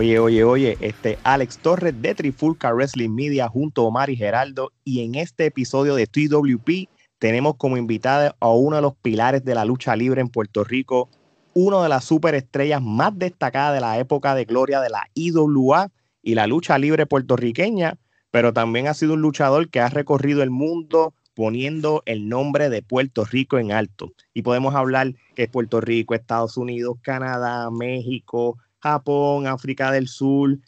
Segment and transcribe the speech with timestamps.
[0.00, 4.72] Oye, oye, oye, este Alex Torres de Trifulca Wrestling Media junto a Omar y Geraldo
[4.82, 6.88] y en este episodio de TWP
[7.18, 11.10] tenemos como invitada a uno de los pilares de la lucha libre en Puerto Rico,
[11.52, 15.90] uno de las superestrellas más destacadas de la época de gloria de la IWA
[16.22, 17.98] y la lucha libre puertorriqueña,
[18.30, 22.80] pero también ha sido un luchador que ha recorrido el mundo poniendo el nombre de
[22.80, 24.12] Puerto Rico en alto.
[24.32, 30.58] Y podemos hablar que es Puerto Rico, Estados Unidos, Canadá, México, Japón, África del Sur,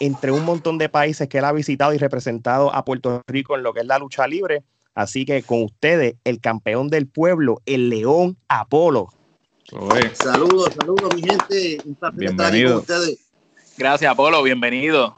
[0.00, 3.62] entre un montón de países que él ha visitado y representado a Puerto Rico en
[3.62, 4.62] lo que es la lucha libre.
[4.94, 9.08] Así que con ustedes, el campeón del pueblo, el León Apolo.
[10.14, 11.78] Saludos, saludos, mi gente.
[12.14, 12.78] bienvenido.
[12.78, 13.18] ustedes.
[13.76, 15.14] Gracias, Apolo, bienvenido.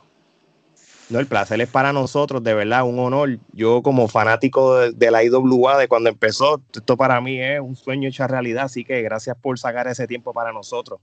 [1.09, 3.39] No, el placer es para nosotros, de verdad, un honor.
[3.53, 8.09] Yo como fanático de, la IWA de cuando empezó, esto para mí es un sueño
[8.09, 11.01] hecho realidad, así que gracias por sacar ese tiempo para nosotros.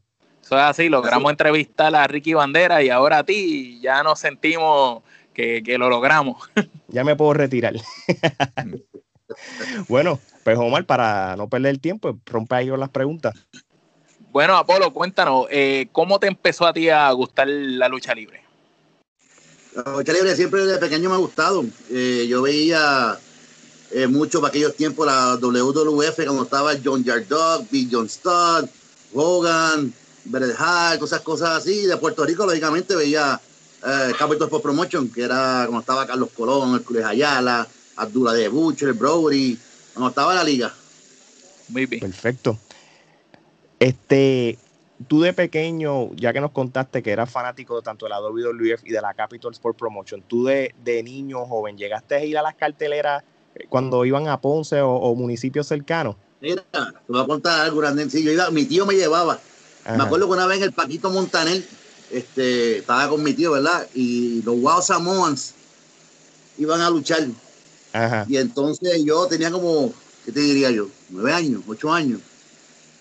[0.48, 5.04] Eso es así, logramos entrevistar a Ricky Bandera y ahora a ti ya nos sentimos
[5.34, 6.50] que, lo logramos.
[6.88, 7.76] Ya me puedo retirar.
[9.90, 13.36] bueno, pues Omar, para no perder el tiempo, rompe ahí con las preguntas.
[14.32, 18.42] Bueno, Apolo, cuéntanos, eh, ¿cómo te empezó a ti a gustar la lucha libre?
[19.76, 21.66] La lucha libre siempre desde pequeño me ha gustado.
[21.92, 23.20] Eh, yo veía
[23.92, 28.70] eh, mucho para aquellos tiempos la WWF cuando estaba John Yardog, Big John Studd,
[29.14, 29.94] Hogan,
[30.30, 31.86] Bret Hart, cosas, cosas así.
[31.86, 33.40] De Puerto Rico, lógicamente, veía
[33.86, 38.94] eh, Capital Sport Promotion, que era cuando estaba Carlos Colón, Hércules Ayala, Abdullah de Butcher,
[38.94, 39.58] Brody,
[39.94, 40.74] cuando estaba la liga.
[41.70, 42.02] Muy bien.
[42.02, 42.58] Perfecto.
[43.80, 44.58] Este,
[45.08, 48.92] tú de pequeño, ya que nos contaste que eras fanático tanto de la WWF y
[48.92, 52.56] de la Capital Sport Promotion, tú de, de niño joven, ¿llegaste a ir a las
[52.56, 53.24] carteleras
[53.70, 56.16] cuando iban a Ponce o, municipios cercanos?
[56.40, 58.08] Mira, te voy a contar algo grande.
[58.52, 59.40] mi tío me llevaba
[59.96, 61.64] me acuerdo que una vez en el Paquito Montaner,
[62.12, 63.88] este, estaba con mi tío, ¿verdad?
[63.94, 65.54] Y los Wow Samoans
[66.58, 67.28] iban a luchar.
[68.28, 69.94] Y entonces yo tenía como,
[70.26, 70.88] ¿qué te diría yo?
[71.10, 72.20] Nueve años, ocho años.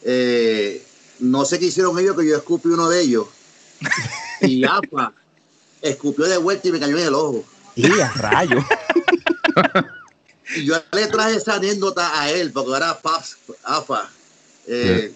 [0.02, 0.84] Eh,
[1.18, 3.26] no sé qué hicieron ellos, que yo escupí uno de ellos.
[4.40, 5.12] y APA
[5.82, 7.44] escupió de vuelta y me cayó en el ojo.
[7.74, 8.64] Y a rayo.
[10.56, 14.08] y yo le traje esa anécdota a él, porque era Paps, AFA.
[14.66, 15.12] Eh,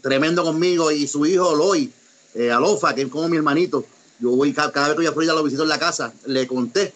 [0.00, 1.92] tremendo conmigo y su hijo Loy,
[2.34, 3.84] eh, Alofa, que es como mi hermanito.
[4.18, 6.94] Yo voy cada, vez que voy a Florida lo visito en la casa, le conté.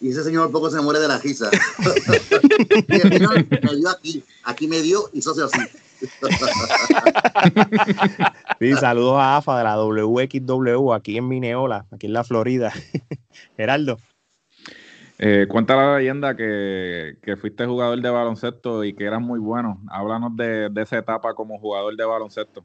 [0.00, 1.50] Y ese señor poco se muere de la risa.
[2.88, 5.58] me dio aquí, aquí me dio y socio así.
[8.60, 12.72] sí, saludos a AFA de la WXW aquí en Mineola, aquí en la Florida.
[13.56, 13.98] Geraldo.
[15.20, 19.82] Eh, cuenta la leyenda que, fuiste jugador de baloncesto y que eras muy bueno.
[19.90, 22.64] Háblanos de, esa etapa como jugador de baloncesto.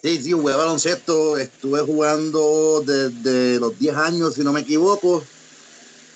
[0.00, 1.36] Sí, sí, jugué baloncesto.
[1.36, 5.24] Estuve jugando desde los 10 años, si no me equivoco.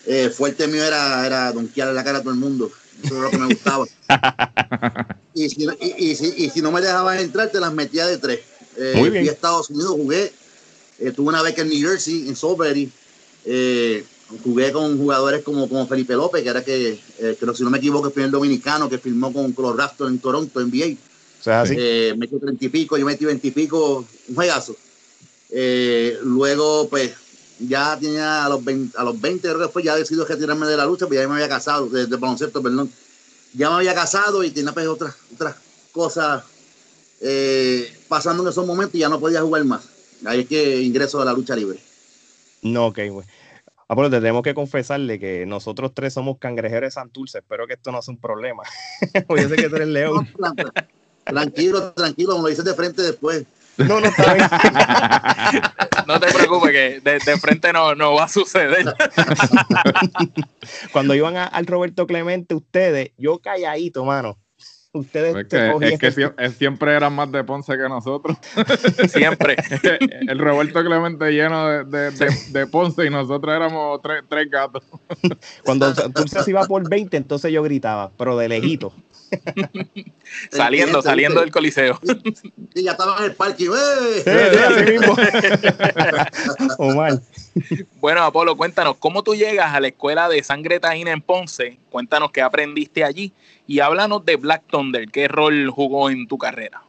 [0.06, 2.70] Eh, fuerte mío era, era donkear la cara a todo el mundo.
[3.02, 3.86] Eso es lo que me gustaba.
[5.34, 8.40] y, si, no me dejaban entrar, te las metía de tres.
[8.76, 9.24] Eh, Muy bien.
[9.24, 10.32] Fui a Estados Unidos, jugué.
[10.98, 12.90] Eh, tuve una beca en New Jersey, en Salisbury.
[13.44, 14.04] Eh,
[14.42, 18.06] jugué con jugadores como, como Felipe López, que era que, eh, si no me equivoco,
[18.06, 20.96] es el primer dominicano que firmó con, los Raptors en Toronto, NBA.
[21.40, 21.74] O sea, así.
[21.78, 24.76] Eh, metió treinta y pico, yo metí veintipico, un juegazo.
[25.50, 27.12] Eh, luego, pues,
[27.60, 30.76] ya tenía a los 20, a los 20 creo que fue, ya decidido retirarme de
[30.76, 32.90] la lucha, pues ya me había casado, de, de baloncesto, perdón.
[33.54, 35.56] Ya me había casado y tenía pues otras, otras
[35.90, 36.44] cosas
[37.20, 39.88] eh, pasando en esos momentos y ya no podía jugar más.
[40.24, 41.78] Ahí es que ingreso a la lucha libre.
[42.62, 43.26] No, ok, güey.
[43.90, 47.38] Ah, pero tenemos que confesarle que nosotros tres somos cangrejeros de Santurce.
[47.38, 48.62] Espero que esto no sea un problema.
[49.30, 50.28] Yo sé que tú eres león.
[51.24, 53.44] tranquilo, tranquilo, me lo dices de frente después.
[53.78, 54.48] No, no está bien.
[56.06, 58.94] no te preocupes, que de, frente no, no, va a suceder.
[60.92, 64.36] Cuando iban al Roberto Clemente, ustedes, yo calladito, mano
[64.92, 68.36] ustedes es que, siempre eran más de Ponce que nosotros.
[69.08, 69.56] siempre.
[70.28, 74.82] El revuelto Clemente lleno de, Ponce y nosotros éramos tres, gatos.
[75.64, 78.92] Cuando Ponce se iba por 20, entonces yo gritaba, pero de lejito.
[80.50, 81.98] saliendo, saliendo del coliseo.
[82.74, 83.64] Y ya estaba en el parque.
[83.64, 84.98] ¡Eh!
[88.00, 91.78] Bueno, Apolo, cuéntanos, ¿cómo tú llegas a la escuela de sangre taína en Ponce?
[91.90, 93.32] Cuéntanos qué aprendiste allí
[93.66, 96.82] y háblanos de Black Thunder, ¿qué rol jugó en tu carrera?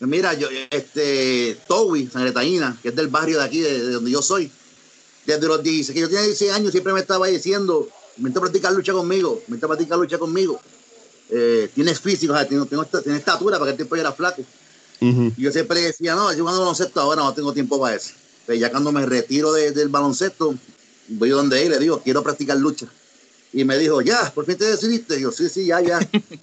[0.00, 4.22] Mira, yo, este, Towi, sangre taína, que es del barrio de aquí, de, donde yo
[4.22, 4.50] soy,
[5.26, 8.72] desde los 16, que yo tenía 16 años, siempre me estaba diciendo, vente a practicar
[8.72, 10.60] lucha conmigo, vente a practicar lucha conmigo.
[11.30, 12.66] Eh, tienes físico, o sea, tienes,
[13.18, 14.42] estatura, para que el tiempo yo era flaco.
[15.00, 18.14] Y yo siempre decía, no, yo jugando baloncesto ahora no tengo tiempo para eso.
[18.48, 20.54] Pero ya cuando me retiro del baloncesto,
[21.08, 22.86] voy donde él le digo, quiero practicar lucha.
[23.52, 25.18] Y me dijo, ya, por fin te decidiste.
[25.18, 25.98] Y yo, sí, sí, ya, ya.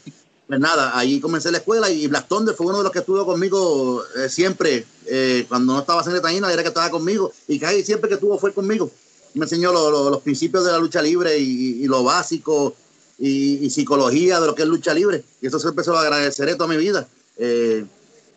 [0.48, 3.26] pues nada, ahí comencé la escuela y Black Thunder fue uno de los que estuvo
[3.26, 4.86] conmigo eh, siempre.
[5.08, 7.34] Eh, cuando no estaba en Taína, era que estaba conmigo.
[7.48, 8.92] Y casi siempre que estuvo fue conmigo.
[9.34, 12.76] Me enseñó los principios de la lucha libre y, lo básico
[13.18, 15.24] y, psicología de lo que es lucha libre.
[15.42, 17.08] Y eso siempre se lo agradeceré toda mi vida.
[17.38, 17.84] Eh,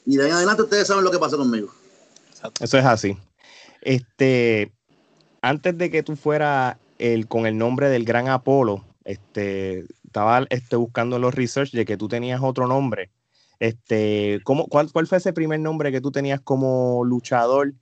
[0.07, 1.69] y de ahí en adelante ustedes saben lo que pasó conmigo.
[2.61, 3.15] Eso es así.
[3.83, 4.73] Este,
[5.43, 10.77] antes de que tú fueras el, con el nombre del gran Apolo, este, estaba este,
[10.77, 13.11] buscando los research de que tú tenías otro nombre.
[13.61, 17.75] Este, ¿cómo, cuál, ¿Cuál fue ese primer nombre que tú tenías como luchador?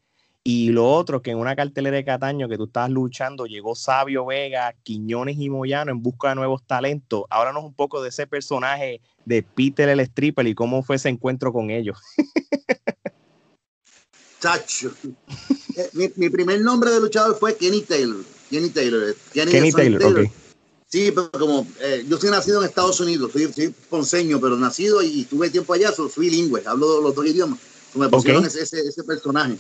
[0.49, 4.27] Y lo otro, que en una cartelera de Cataño que tú estabas luchando, llegó Sabio
[4.27, 7.25] Vega, Quiñones y Moyano en busca de nuevos talentos.
[7.31, 11.53] Háblanos un poco de ese personaje de Peter el Stripper y cómo fue ese encuentro
[11.53, 11.99] con ellos.
[14.41, 14.93] Chacho.
[15.77, 18.25] Eh, mi, primer nombre de luchador fue Kenny Taylor.
[18.51, 19.15] Kenny Taylor.
[19.33, 20.31] Kenny, Taylor,
[20.89, 25.25] Sí, pero como eh, yo soy nacido en Estados Unidos, soy, ponceño, pero nacido y,
[25.25, 27.59] tuve tiempo allá, soy, bilingüe, hablo los dos idiomas.
[27.95, 29.57] Me pusieron ese, ese, personaje.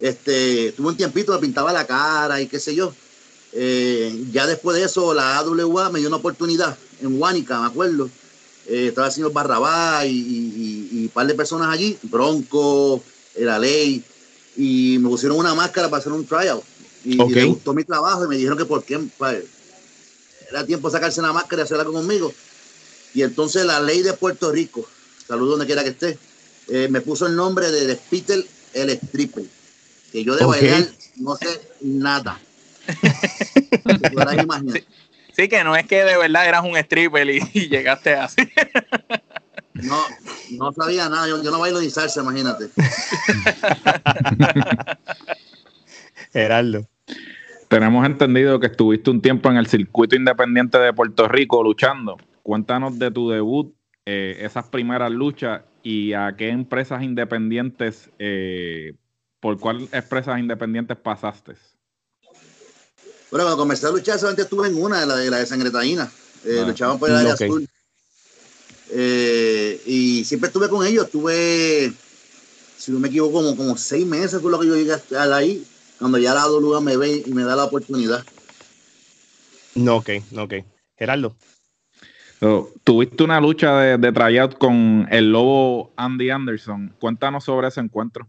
[0.00, 2.92] Este, tuve un tiempito, me pintaba la cara y qué sé yo.
[3.52, 8.10] Eh, ya después de eso, la AWA me dio una oportunidad en Huánica, me acuerdo.
[8.66, 13.02] estaba el señor Barrabá y, un par de personas allí, Bronco,
[13.36, 14.02] la ley,
[14.56, 16.62] y me pusieron una máscara para hacer un tryout.
[17.04, 19.00] Y, me gustó mi trabajo y me dijeron que por qué
[20.50, 22.32] era tiempo de sacarse la máscara y hacerla conmigo.
[23.14, 24.86] Y entonces la ley de Puerto Rico,
[25.26, 26.18] saludo donde quiera que esté,
[26.68, 28.44] eh, me puso el nombre de Peter
[28.74, 29.44] el Stripper.
[30.12, 32.38] Que yo de bailar no sé nada.
[35.36, 38.42] sí, que no es que de verdad eras un stripper y, y llegaste así.
[39.82, 40.02] No,
[40.58, 41.28] no sabía nada.
[41.28, 42.68] Yo, no bailo ni salsa, imagínate.
[46.32, 46.86] Gerardo.
[47.68, 52.18] Tenemos entendido que estuviste un tiempo en el circuito independiente de Puerto Rico luchando.
[52.42, 53.74] Cuéntanos de tu debut,
[54.04, 58.94] eh, esas primeras luchas y a qué empresas independientes, eh,
[59.40, 61.52] por cuál empresas independientes pasaste.
[63.30, 66.10] Bueno, cuando comencé a luchar, solamente estuve en una, la de la de Sangretaína.
[66.44, 67.66] Eh, ah, luchaban por el área azul.
[68.94, 71.92] Eh, y siempre estuve con ellos, estuve,
[72.76, 75.64] si no me equivoco, como, como seis meses fue lo que yo llegué a ahí,
[75.98, 78.22] cuando ya la lugar me ve y me da la oportunidad.
[79.74, 80.54] No, ok, ok.
[80.98, 81.34] Gerardo.
[82.84, 86.94] tuviste una lucha de, de tryout con el lobo Andy Anderson.
[87.00, 88.28] Cuéntanos sobre ese encuentro.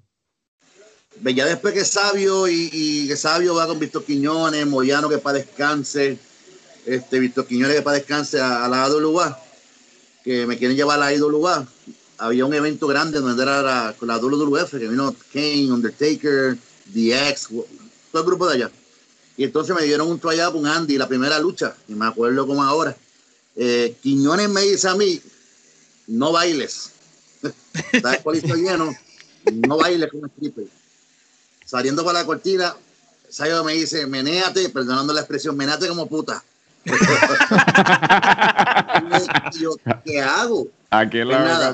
[1.21, 6.17] Ya después que Sabio y, que Sabio va con Víctor Quiñones, Moyano que para descanse,
[6.85, 9.42] este Víctor Quiñones que para descanse a, a la WA
[10.23, 11.67] que me quieren llevar a IWA.
[12.17, 17.47] Había un evento grande donde era la, la WWF, que vino Kane, Undertaker, DX,
[18.11, 18.71] todo el grupo de allá.
[19.35, 22.63] Y entonces me dieron un tryout con Andy, la primera lucha, y me acuerdo como
[22.63, 22.95] ahora.
[23.55, 25.21] Eh, Quiñones me dice a mí,
[26.07, 26.91] no bailes.
[27.91, 28.95] Está el lleno,
[29.51, 30.67] no bailes con stripper.
[31.65, 32.75] Saliendo para la cortina,
[33.29, 36.43] Sayo me dice, menéate, perdonando la expresión, menéate como puta.
[40.03, 40.67] ¿Qué hago?
[40.89, 41.19] Aquí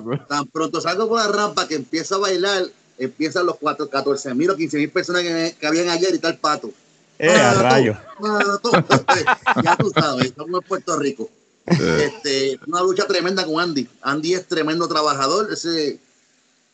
[0.03, 2.63] pues tan pronto salgo por la rampa que empieza a bailar,
[2.97, 6.71] empiezan los 4, 14 mil o 15 mil personas que, habían ayer y tal pato.
[7.17, 7.97] Eh, rayo.
[9.63, 11.29] ya tú sabes, estamos en Puerto Rico.
[11.65, 13.87] Este, una lucha tremenda con Andy.
[14.01, 15.51] Andy es tremendo trabajador.
[15.51, 15.99] Ese,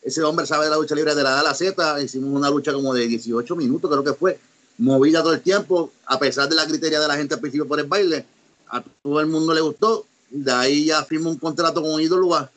[0.02, 2.00] ese hombre sabe de la lucha libre de la A a la Z.
[2.00, 4.38] Hicimos una lucha como de 18 minutos, creo que fue
[4.78, 7.80] movida todo el tiempo, a pesar de la criteria de la gente al principio por
[7.80, 8.24] el baile,
[8.68, 10.06] a todo el mundo le gustó.
[10.30, 12.50] De ahí ya firmó un contrato con Idolua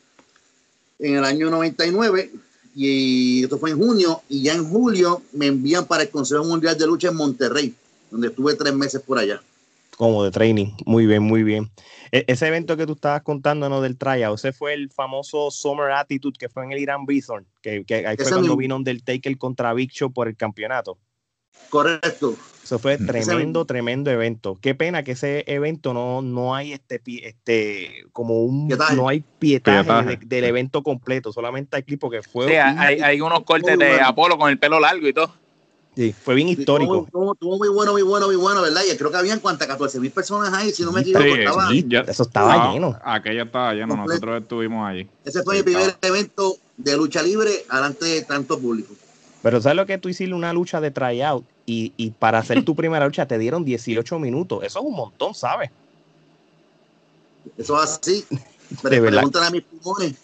[0.98, 2.30] en el año 99
[2.74, 6.76] y esto fue en junio y ya en julio me envían para el Consejo Mundial
[6.76, 7.74] de Lucha en Monterrey,
[8.10, 9.40] donde estuve tres meses por allá.
[9.96, 11.70] Como de training, muy bien, muy bien.
[12.12, 13.80] E, ese evento que tú estabas contando ¿no?
[13.80, 17.84] del tryout, ese fue el famoso Summer Attitude que fue en el Irán Bison, que,
[17.84, 20.98] que ahí fue cuando vino Undertaker contra Big Show por el campeonato.
[21.68, 22.36] Correcto.
[22.70, 24.56] Eso fue tremendo, tremendo evento.
[24.60, 30.20] Qué pena que ese evento no, no hay este, este, como un, no hay pietaje,
[30.24, 32.46] del evento completo, solamente hay clip que fue.
[32.46, 35.32] Sí, hay, hay, unos cortes de Apolo con el pelo largo y todo.
[35.96, 37.06] Sí, fue bien histórico.
[37.06, 38.82] Estuvo, muy bueno, muy bueno, muy bueno, ¿verdad?
[38.88, 41.24] Y creo que habían cuántas, 14 mil personas ahí, si no me equivoco.
[41.24, 41.70] estaba,
[42.08, 42.96] eso estaba lleno.
[43.02, 45.08] Aquello estaba lleno, nosotros estuvimos allí.
[45.24, 48.94] Ese fue mi primer evento de lucha libre delante de tanto público.
[49.42, 52.74] Pero ¿sabes lo que tú hiciste una lucha de tryout y, y para hacer tu
[52.76, 54.64] primera lucha te dieron 18 minutos?
[54.64, 55.70] Eso es un montón, ¿sabes?
[57.56, 58.24] Eso es así.
[58.82, 60.14] Preguntan a mis pulmones.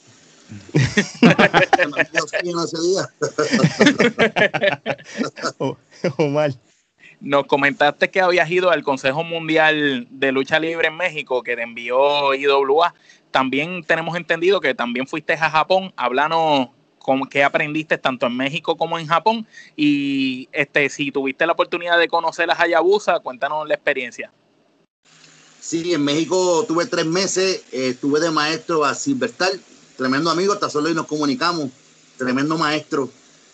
[6.18, 6.52] Omar.
[7.20, 11.62] Nos comentaste que habías ido al Consejo Mundial de Lucha Libre en México, que te
[11.62, 12.94] envió IWA.
[13.30, 15.94] También tenemos entendido que también fuiste a Japón.
[15.96, 16.68] Háblanos
[17.06, 19.46] con qué aprendiste tanto en México como en Japón.
[19.76, 24.32] Y este, si tuviste la oportunidad de conocer a Hayabusa, cuéntanos la experiencia.
[25.60, 29.52] Sí, en México tuve tres meses, eh, estuve de maestro a Silverstar,
[29.96, 31.70] tremendo amigo, hasta solo y nos comunicamos,
[32.18, 33.08] tremendo maestro.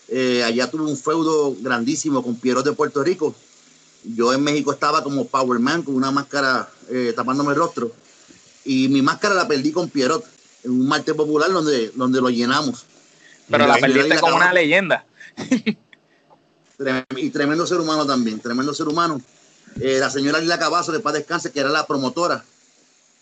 [0.07, 3.35] Eh, allá tuve un feudo grandísimo con Piero de Puerto Rico.
[4.03, 7.91] Yo en México estaba como Power Man con una máscara eh, tapándome el rostro.
[8.65, 10.25] Y mi máscara la perdí con Pierrot
[10.63, 12.85] en un martes popular donde, donde lo llenamos.
[13.49, 15.05] Pero la, perdiste como una leyenda.
[17.17, 19.21] y tremendo ser humano también, tremendo ser humano.
[19.79, 22.43] Eh, la señora Lila Cabazo, de paz descanse, que era la promotora.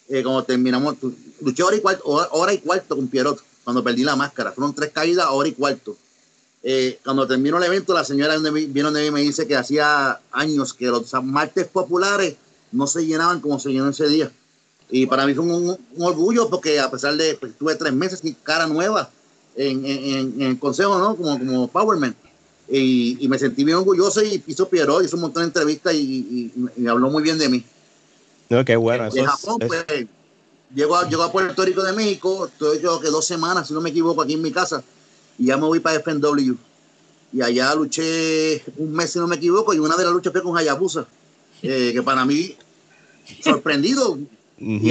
[0.09, 0.97] Eh, cuando terminamos,
[1.39, 4.51] luché hora y cuarto, hora, y cuarto con Pierrot, cuando perdí la máscara.
[4.51, 5.95] Fueron tres caídas, hora y cuarto.
[6.63, 10.19] Eh, cuando terminó el evento, la señora vino de mí y me dice que hacía
[10.31, 12.35] años que los martes populares
[12.71, 14.31] no se llenaban como se llenó ese día.
[14.89, 18.19] Y para mí fue un, orgullo porque a pesar de que pues, tuve tres meses
[18.23, 19.09] y cara nueva
[19.55, 21.15] en, en, el consejo, ¿no?
[21.15, 22.15] Como, como Powerman
[22.71, 26.87] y, me sentí bien orgulloso y hizo Pierrot, hizo un montón de entrevistas y, y,
[26.87, 27.63] habló muy bien de mí.
[28.49, 29.09] No, qué bueno.
[29.09, 29.85] De Japón, pues,
[30.73, 33.81] llego a, llego a Puerto Rico de México, estoy yo que dos semanas, si no
[33.81, 34.83] me equivoco, aquí en mi casa,
[35.37, 36.55] y ya me voy para FNW.
[37.33, 40.43] Y allá luché un mes, si no me equivoco, y una de las luchas fue
[40.43, 41.07] con Hayabusa,
[41.61, 42.55] eh, que para mí,
[43.43, 44.17] sorprendido.
[44.57, 44.89] y,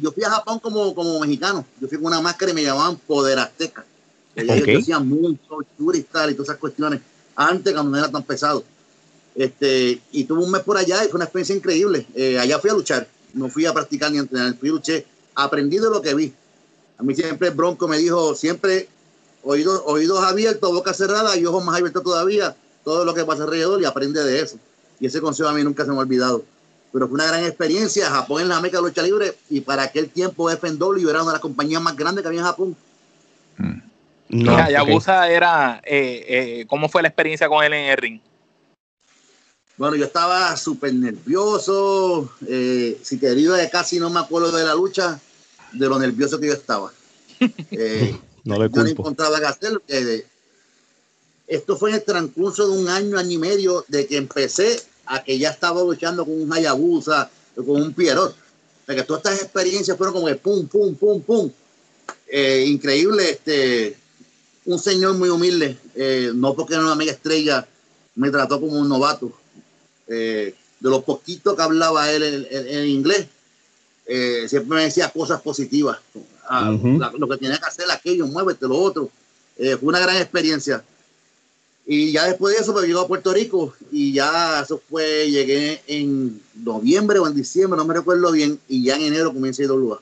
[0.00, 2.96] yo fui a Japón como, como mexicano, yo fui con una máscara y me llamaban
[2.96, 3.84] Poder Azteca.
[4.34, 5.58] Ellos decían mucho,
[5.94, 7.00] y tal, y todas esas cuestiones
[7.36, 8.64] antes cuando no era tan pesado.
[9.34, 12.06] Este, y tuve un mes por allá y fue una experiencia increíble.
[12.14, 15.04] Eh, allá fui a luchar, no fui a practicar ni a entrenar, fui a luchar,
[15.34, 16.32] aprendí de lo que vi.
[16.98, 18.88] A mí siempre el Bronco me dijo, siempre
[19.42, 23.80] oídos, oídos abiertos, boca cerrada y ojos más abiertos todavía, todo lo que pasa alrededor
[23.80, 24.56] y aprende de eso.
[25.00, 26.44] Y ese consejo a mí nunca se me ha olvidado.
[26.92, 28.10] Pero fue una gran experiencia.
[28.10, 31.36] Japón en la meca de lucha libre y para aquel tiempo FNW era una de
[31.36, 32.76] las compañías más grandes que había en Japón.
[33.56, 33.91] Mm.
[34.32, 38.20] No, Hayabusa era, eh, eh, ¿cómo fue la experiencia con él en el ring?
[39.76, 42.32] Bueno, yo estaba súper nervioso.
[42.48, 45.20] Eh, si te digo de casi no me acuerdo de la lucha,
[45.72, 46.90] de lo nervioso que yo estaba.
[47.40, 48.76] no le culpo.
[48.76, 49.82] Yo no encontraba que hacer.
[51.46, 55.22] esto fue en el transcurso de un año, año y medio, de que empecé a
[55.22, 58.34] que ya estaba luchando con un Hayabusa, con un Pierrot.
[58.88, 61.50] O que todas estas experiencias fueron como de pum, pum, pum, pum.
[62.66, 64.01] increíble, este,
[64.64, 67.66] un señor muy humilde, eh, no porque era una amiga estrella,
[68.14, 69.32] me trató como un novato.
[70.06, 73.28] Eh, de los poquitos que hablaba él en, inglés,
[74.04, 75.98] eh, siempre me decía cosas positivas.
[76.48, 76.76] Ah,
[77.16, 79.10] lo que tenía que hacer aquello, muévete, lo otro.
[79.56, 80.82] fue una gran experiencia.
[81.86, 85.30] Y ya después de eso me pues, llegó a Puerto Rico y ya eso fue,
[85.30, 89.64] llegué en noviembre o en diciembre, no me recuerdo bien, y ya en enero comencé
[89.64, 90.00] a lugar.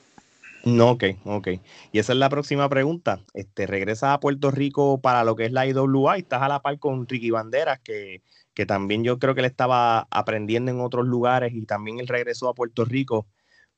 [0.63, 1.47] No, ok, ok.
[1.91, 3.19] Y esa es la próxima pregunta.
[3.33, 6.61] Este, regresas a Puerto Rico para lo que es la IWA y estás a la
[6.61, 8.21] par con Ricky Banderas, que,
[8.53, 12.47] que también yo creo que él estaba aprendiendo en otros lugares y también él regresó
[12.49, 13.27] a Puerto Rico.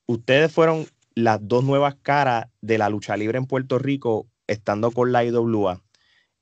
[0.08, 0.86] Ustedes fueron
[1.16, 5.82] las dos nuevas caras de la lucha libre en Puerto Rico estando con la IWA.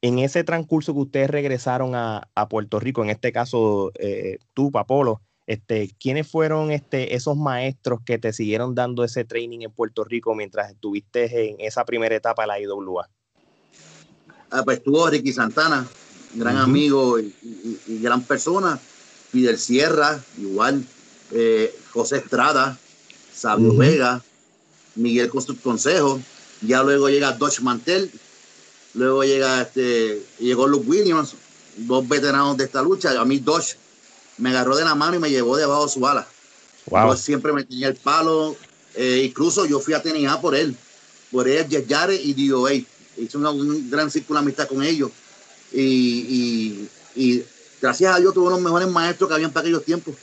[0.02, 5.22] En ese transcurso que ustedes regresaron a, Puerto Rico, en este caso eh, tú, Papolo,
[5.52, 10.34] este, ¿Quiénes fueron este, esos maestros que te siguieron dando ese training en Puerto Rico
[10.34, 13.10] mientras estuviste en esa primera etapa de la IWA?
[14.50, 15.86] Ah, pues estuvo Ricky Santana,
[16.36, 17.34] gran amigo y,
[18.02, 18.80] gran persona.
[19.32, 20.86] Fidel Sierra, igual.
[21.32, 22.78] Eh, José Estrada,
[23.34, 24.22] Sabio Vega,
[24.96, 26.22] Miguel Consejo.
[26.62, 28.10] Ya luego llega Dodge Mantel.
[28.94, 31.36] Luego llega este, llegó Luke Williams,
[31.76, 33.20] dos veteranos de esta lucha.
[33.20, 33.78] A mí Dodge
[34.42, 36.28] me agarró de la mano y me llevó debajo de su ala.
[36.90, 38.56] Yo siempre me tenía el palo.
[38.96, 40.76] Eh, incluso yo fui a TNA por él,
[41.32, 42.74] por él, Yare y DOA.
[43.18, 45.12] Hice una, un gran círculo de amistad con ellos.
[45.72, 46.88] Y,
[47.82, 50.16] gracias a Dios tuve los mejores maestros que habían para aquellos tiempos.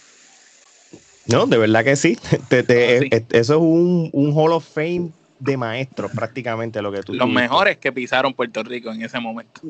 [1.27, 2.19] No, de verdad que sí.
[2.51, 7.79] Eso es un, un Hall of Fame de maestros, prácticamente lo que tú Los mejores
[7.79, 9.61] que pisaron Puerto Rico en ese momento.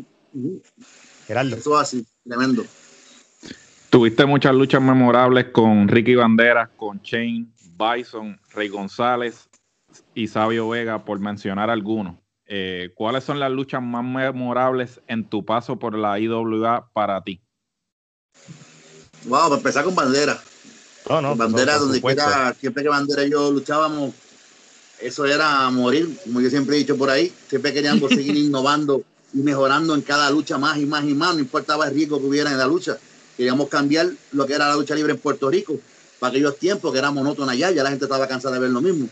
[1.27, 1.57] Gerardo.
[1.57, 2.65] Eso así, tremendo.
[3.91, 9.49] Tuviste muchas luchas memorables con Ricky Banderas, con Shane, Bison, Rey González
[10.15, 12.17] y Sabio Vega, por mencionar algunos.
[12.47, 17.41] Eh, ¿Cuáles son las luchas más memorables en tu paso por la IWA para ti?
[19.25, 20.39] Wow, para empezar con Bandera.
[21.07, 24.13] Oh, no, bandera, donde quiera, siempre que Bandera y yo luchábamos,
[25.01, 27.33] eso era morir, como yo siempre he dicho por ahí.
[27.49, 29.03] Siempre queríamos seguir innovando
[29.33, 32.27] y mejorando en cada lucha más y más y más, no importaba el riesgo que
[32.27, 32.99] hubiera en la lucha.
[33.39, 35.79] Queríamos cambiar lo que era la lucha libre en Puerto Rico
[36.19, 38.81] para aquellos tiempos que era monótona ya, ya la gente estaba cansada de ver lo
[38.81, 39.09] mismo.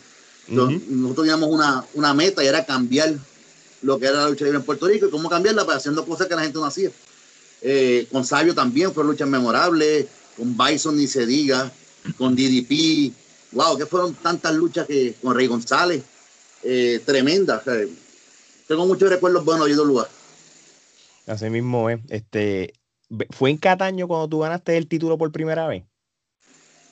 [0.48, 3.14] Nosotros teníamos una, una, meta y era cambiar
[3.82, 6.04] lo que era la lucha libre en Puerto Rico y cómo cambiarla para pues, haciendo
[6.04, 6.90] cosas que la gente no hacía.
[7.62, 10.06] Eh, con Sabio también fue luchas memorables,
[10.36, 11.70] con Bison ni se diga,
[12.18, 13.12] con DDP,
[13.52, 16.02] wow, que fueron tantas luchas que con Rey González,
[16.64, 17.62] eh, tremendas.
[18.66, 20.08] tengo muchos recuerdos buenos de lugar.
[21.26, 22.00] Así mismo es.
[22.08, 22.74] Este,
[23.30, 25.84] ¿Fue en Cataño cuando tú ganaste el título por primera vez?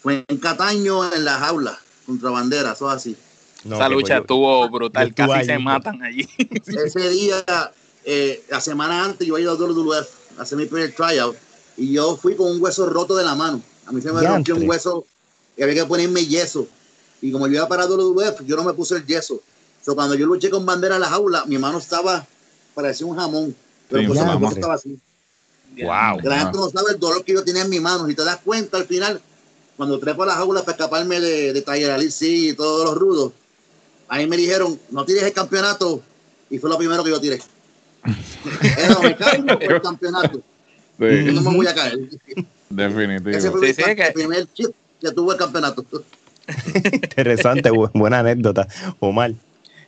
[0.00, 3.16] Fue en Cataño en la jaula, contra bandera, eso así.
[3.64, 6.28] Esa lucha estuvo brutal, casi se matan allí.
[6.66, 7.44] Ese día,
[8.04, 11.36] eh, la semana antes, yo iba a WWF a hacer mi primer tryout
[11.76, 13.62] y yo fui con un hueso roto de la mano.
[13.86, 15.06] A mí se me rompió un hueso
[15.56, 16.66] y había que ponerme yeso.
[17.22, 19.40] Y como yo iba para WWF, yo no me puse el yeso.
[19.82, 22.26] So, cuando yo luché con bandera en la jaula, mi mano estaba,
[22.74, 23.56] parecía un jamón.
[23.88, 24.98] Pero pues mi mano estaba así.
[25.76, 26.20] Wow.
[26.22, 28.08] La gente no sabe el dolor que yo tenía en mi mano.
[28.08, 29.20] Y te das cuenta al final,
[29.76, 33.32] cuando trepo a la jaula para escaparme de, de Ali sí, y todos los rudos,
[34.08, 36.02] ahí me dijeron, no tires el campeonato.
[36.50, 37.40] Y fue lo primero que yo tiré.
[38.78, 40.40] Era, ¿me caigo el campeonato?
[40.98, 41.98] Yo no me voy a caer.
[42.70, 43.30] Definitivo.
[43.30, 45.84] Ese fue el primer chip que tuvo el campeonato.
[46.92, 48.68] Interesante, buena anécdota,
[49.00, 49.32] Omar.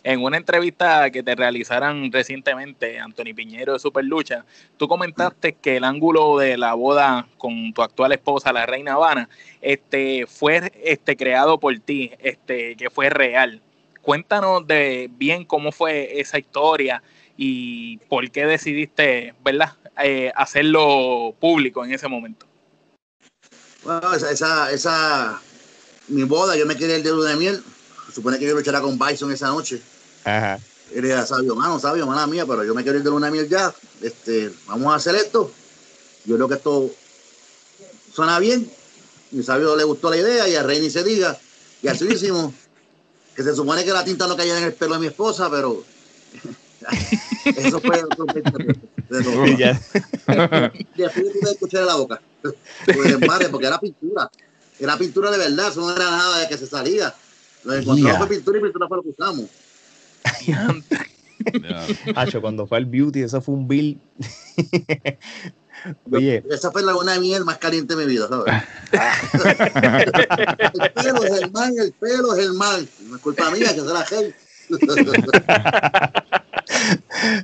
[0.07, 4.45] En una entrevista que te realizaran recientemente, Anthony Piñero de Superlucha,
[4.77, 9.29] tú comentaste que el ángulo de la boda con tu actual esposa, la reina Habana,
[9.61, 13.61] este, fue este, creado por ti, este, que fue real.
[14.01, 17.03] Cuéntanos de bien cómo fue esa historia
[17.37, 22.47] y por qué decidiste, ¿verdad?, eh, hacerlo público en ese momento.
[23.83, 25.43] Bueno, esa, esa, esa,
[26.07, 27.65] mi boda, yo me quería el de luna de miel.
[28.15, 29.83] supone que yo luchará con Bison esa noche.
[30.27, 30.59] Ajá.
[30.93, 33.27] Y le dije, sabio, mano, sabio, mala mía, pero yo me quiero ir de luna
[33.27, 33.73] de miel ya.
[34.03, 35.51] Este, vamos a hacer esto.
[36.25, 36.91] Yo creo que esto
[38.13, 38.71] suena bien.
[39.31, 41.39] Mi sabio le gustó la idea y a Rey ni se diga.
[41.83, 42.53] Y así hicimos.
[43.37, 45.85] que se supone que la tinta no cayera en el pelo de mi esposa, pero
[47.45, 49.81] eso fue de ya.
[50.97, 52.21] Después tuve escuchar la boca.
[53.51, 54.31] porque era pintura.
[54.79, 57.15] Era pintura de verdad, eso no era nada de que se salía.
[57.65, 59.47] Lo encontramos fue pintura y pintura fue lo que usamos.
[62.17, 64.01] Hacho, cuando fue el beauty, eso fue un bill.
[66.11, 66.43] Oye.
[66.51, 68.55] Esa fue la luna de miel más caliente de mi vida, ¿sabes?
[70.75, 72.89] el pelo es el mal, el pelo es el mal.
[73.09, 74.35] No es culpa mía que se la gel.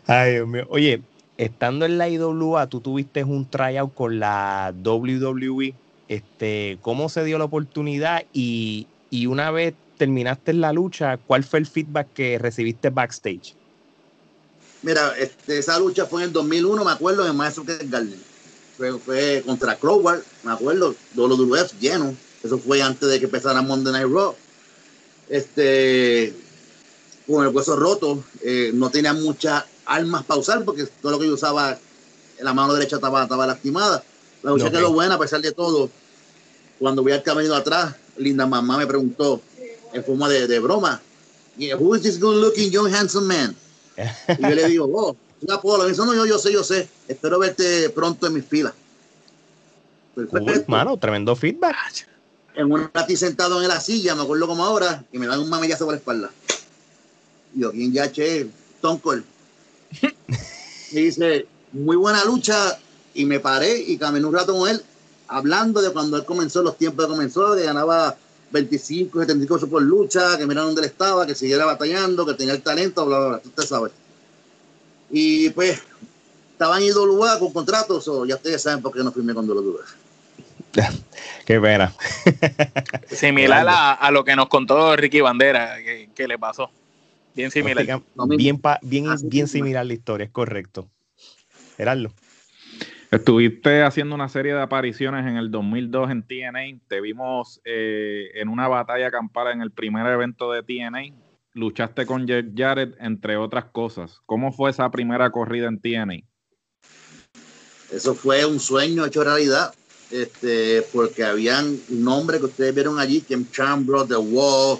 [0.07, 0.67] Ay, Dios mío.
[0.71, 1.03] Oye,
[1.37, 5.75] estando en la IWA, tú tuviste un tryout con la WWE.
[6.09, 8.25] Este, ¿Cómo se dio la oportunidad?
[8.33, 8.87] Y,
[9.27, 13.55] una vez terminaste la lucha, ¿cuál fue el feedback que recibiste backstage?
[14.83, 18.21] Mira, este, esa lucha fue en el 2001, me acuerdo, en Maestro Garden.
[18.77, 22.15] Fue, fue contra Crowbar, me acuerdo, WWF lleno.
[22.43, 24.35] Eso fue antes de que empezara Monday Night Raw.
[25.29, 26.35] Este,
[27.27, 31.27] con el hueso roto, eh, no tenía muchas armas para usar porque todo lo que
[31.27, 31.79] yo usaba,
[32.39, 34.03] en la mano derecha estaba, estaba lastimada.
[34.43, 35.89] La lucha quedó buena a pesar de todo.
[36.81, 39.41] Cuando voy al camino atrás, Linda Mamá me preguntó
[39.93, 41.01] en forma de, de broma,
[41.57, 43.55] Who is this good looking young handsome man?
[43.97, 46.89] y yo le digo, oh, una dice, no, yo, yo sé, yo sé.
[47.09, 48.73] Espero verte pronto en mis filas.
[50.15, 50.65] Perfecto.
[50.69, 52.09] mano, tremendo feedback.
[52.55, 55.49] En un ratito sentado en la silla, me acuerdo como ahora, y me dan un
[55.49, 56.31] mamallazo por la espalda.
[57.55, 58.49] Y yo, ¿quién ya, che?
[58.77, 59.01] Stone
[60.91, 62.79] y dice, muy buena lucha.
[63.15, 64.83] Y me paré y caminé un rato con él,
[65.29, 68.17] hablando de cuando él comenzó, los tiempos que comenzó, que ganaba
[68.53, 72.63] 25, 75 por lucha, que mira dónde él estaba, que siguiera batallando, que tenía el
[72.63, 73.41] talento, bla, bla, bla.
[73.45, 73.91] Usted sabe.
[75.11, 75.83] Y pues,
[76.53, 79.87] estaban ido lugar con contratos, o ya ustedes saben por qué no firmé con dudas
[81.45, 81.93] Qué pena.
[83.11, 85.77] Similar a, lo que nos contó Ricky Bandera,
[86.15, 86.71] que le pasó.
[87.35, 87.85] Bien similar.
[88.37, 90.89] Bien, bien, bien similar la historia, es correcto.
[91.77, 92.13] Gerardo.
[93.13, 96.81] Estuviste haciendo una serie de apariciones en el 2002 en TNA.
[96.89, 101.15] Te vimos eh, en una batalla campal en el primer evento de TNA.
[101.53, 104.23] Luchaste con Jared, entre otras cosas.
[104.25, 106.23] ¿Cómo fue esa primera corrida en TNA?
[107.91, 109.75] Eso fue un sueño hecho realidad.
[110.11, 114.79] Este, porque habían nombres que ustedes vieron allí, Kim Chambro, The Wall,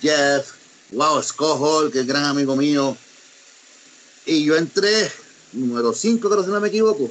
[0.00, 0.54] Jeff,
[0.92, 2.96] wow, Scott que es gran amigo mío.
[4.24, 5.10] Y yo entré
[5.52, 7.10] número 5, creo si no me equivoco.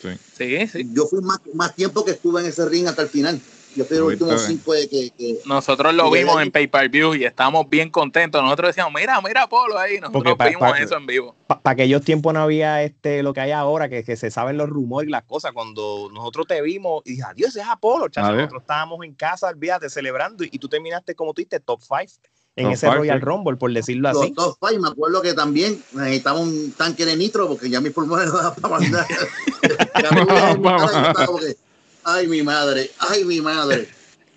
[0.00, 0.88] Sí, sí.
[0.92, 3.40] Yo fui más, más tiempo que estuve en ese ring hasta el final.
[3.76, 7.90] Yo fui el último cinco de que, Nosotros lo vimos en pay-per-view y estábamos bien
[7.90, 8.42] contentos.
[8.42, 10.00] Nosotros decíamos, mira, mira Polo ahí.
[10.00, 11.36] Nosotros vimos eso en vivo.
[11.46, 14.68] Para aquellos tiempos no había este lo que hay ahora, que, que, se saben los
[14.68, 15.52] rumores y las cosas.
[15.52, 18.08] Cuando nosotros te vimos y dije, adiós, es Apolo.
[18.14, 22.28] Nosotros estábamos en casa, olvídate, celebrando y, tú terminaste, como tú dijiste, top 5
[22.58, 24.32] en ese Royal Rumble, por decirlo así.
[24.32, 28.26] Top 5, me acuerdo que también necesitaba un tanque de nitro porque ya mis pulmones
[28.32, 29.06] no daban para mandar.
[32.04, 33.88] ay, mi madre, ay, mi madre.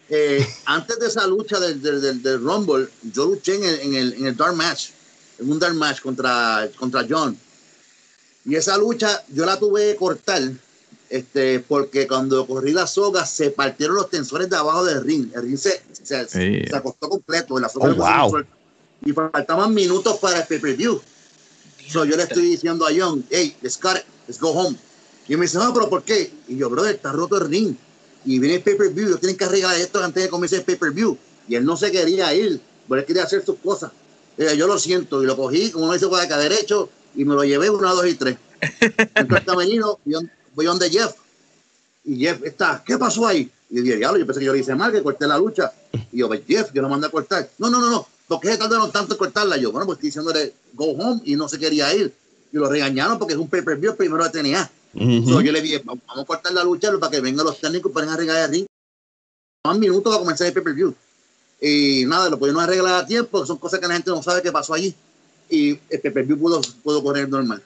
[0.10, 4.14] Eh, antes de esa lucha del, del, del, Rumble, yo luché en el, en, el,
[4.14, 4.90] en el Dark Match,
[5.40, 7.38] en un Dark Match contra, contra John.
[8.46, 10.42] Y esa lucha yo la tuve que cortar,
[11.12, 15.30] este, porque cuando corrí la soga se partieron los tensores de abajo del ring.
[15.36, 17.60] El ring se, se, se acostó completo.
[17.60, 18.40] La soga oh,
[19.06, 21.02] Y faltaban minutos para el pay-per-view.
[21.90, 24.78] So, yo le estoy diciendo a John, hey, let's cut it, let's go home.
[25.28, 26.32] Y me dice, no, pero ¿por qué?
[26.48, 27.76] Y yo, brother, está roto el ring
[28.24, 31.18] y viene el pay-per-view, ellos tienen que arreglar esto antes de comenzar el pay-per-view.
[31.50, 33.92] Y él no se quería ir, pero él quería hacer sus cosas.
[34.38, 37.70] yo lo siento, y lo cogí, como no dice, acá derecho, y me lo llevé
[37.70, 38.38] una, dos y tres.
[38.80, 40.00] Entonces el camerino,
[40.56, 41.14] voy donde Jeff,
[42.04, 43.50] y Jeff está, ¿qué pasó ahí?
[43.70, 45.72] Y yo dije, diablo, yo pensé que yo le hice mal, que corté la lucha.
[46.12, 47.50] Y yo, pues, Jeff, yo lo mandé a cortar.
[47.58, 49.58] No, no, no, no, ¿por qué se tardaron tanto en cortarla?
[49.58, 52.14] Yo, bueno, pues estoy diciéndole, go home, y no se quería ir.
[52.52, 56.26] Y lo regañaron porque es un pay-per-view primero de TNA yo le dije, vamos a
[56.26, 58.66] cortar la lucha para que vengan los técnicos para arreglar el ring.
[59.66, 60.94] Más minutos para comenzar el pay-per-view.
[61.62, 64.52] Y nada, lo pudieron arreglar a tiempo, son cosas que la gente no sabe qué
[64.52, 64.94] pasó allí.
[65.50, 67.62] Y el pay-per-view pudo, pudo correr normal.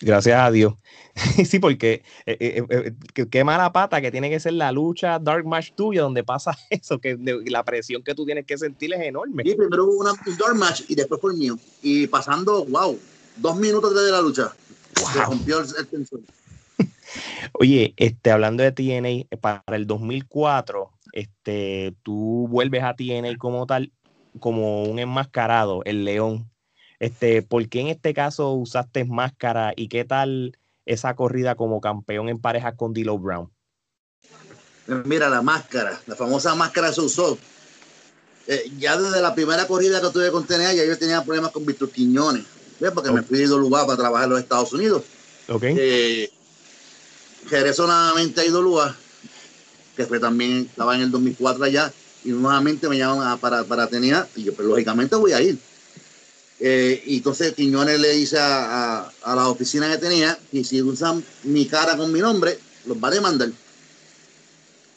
[0.00, 0.74] Gracias a Dios.
[1.44, 5.44] sí, porque eh, eh, eh, qué mala pata que tiene que ser la lucha Dark
[5.44, 9.42] Match tuya donde pasa eso, que la presión que tú tienes que sentir es enorme.
[9.44, 11.58] Sí, primero hubo una, un Dark Match y después fue el mío.
[11.82, 12.98] Y pasando, wow,
[13.36, 14.52] dos minutos desde la lucha,
[15.12, 16.06] se rompió el, el
[17.54, 23.92] Oye, este, hablando de TNA, para el 2004, este, tú vuelves a TNA como tal,
[24.38, 26.48] como un enmascarado, el león.
[27.00, 32.28] Este, ¿Por qué en este caso usaste máscara y qué tal esa corrida como campeón
[32.28, 33.50] en pareja con Dilo Brown?
[35.04, 37.38] Mira, la máscara, la famosa máscara se usó.
[38.46, 41.66] Eh, ya desde la primera corrida que tuve con TNA, ya yo tenía problemas con
[41.66, 42.44] Víctor Quiñones,
[42.94, 45.02] porque me fui de lugar para trabajar en los Estados Unidos.
[45.46, 45.76] Okay.
[45.78, 46.32] Eh,
[47.50, 48.96] regreso nuevamente a Idolúa,
[49.94, 51.92] que fue también, estaba en el 2004 allá,
[52.24, 53.88] y nuevamente me llaman para, para
[54.34, 55.58] y yo, pues lógicamente voy a ir.
[56.60, 61.24] Eh, y entonces Quiñones le dice a, a, la oficina que tenía que si usan
[61.44, 63.50] mi cara con mi nombre, los va a demandar.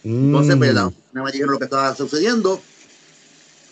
[0.04, 0.74] Entonces, pues,
[1.14, 2.60] me dijeron lo que estaba sucediendo.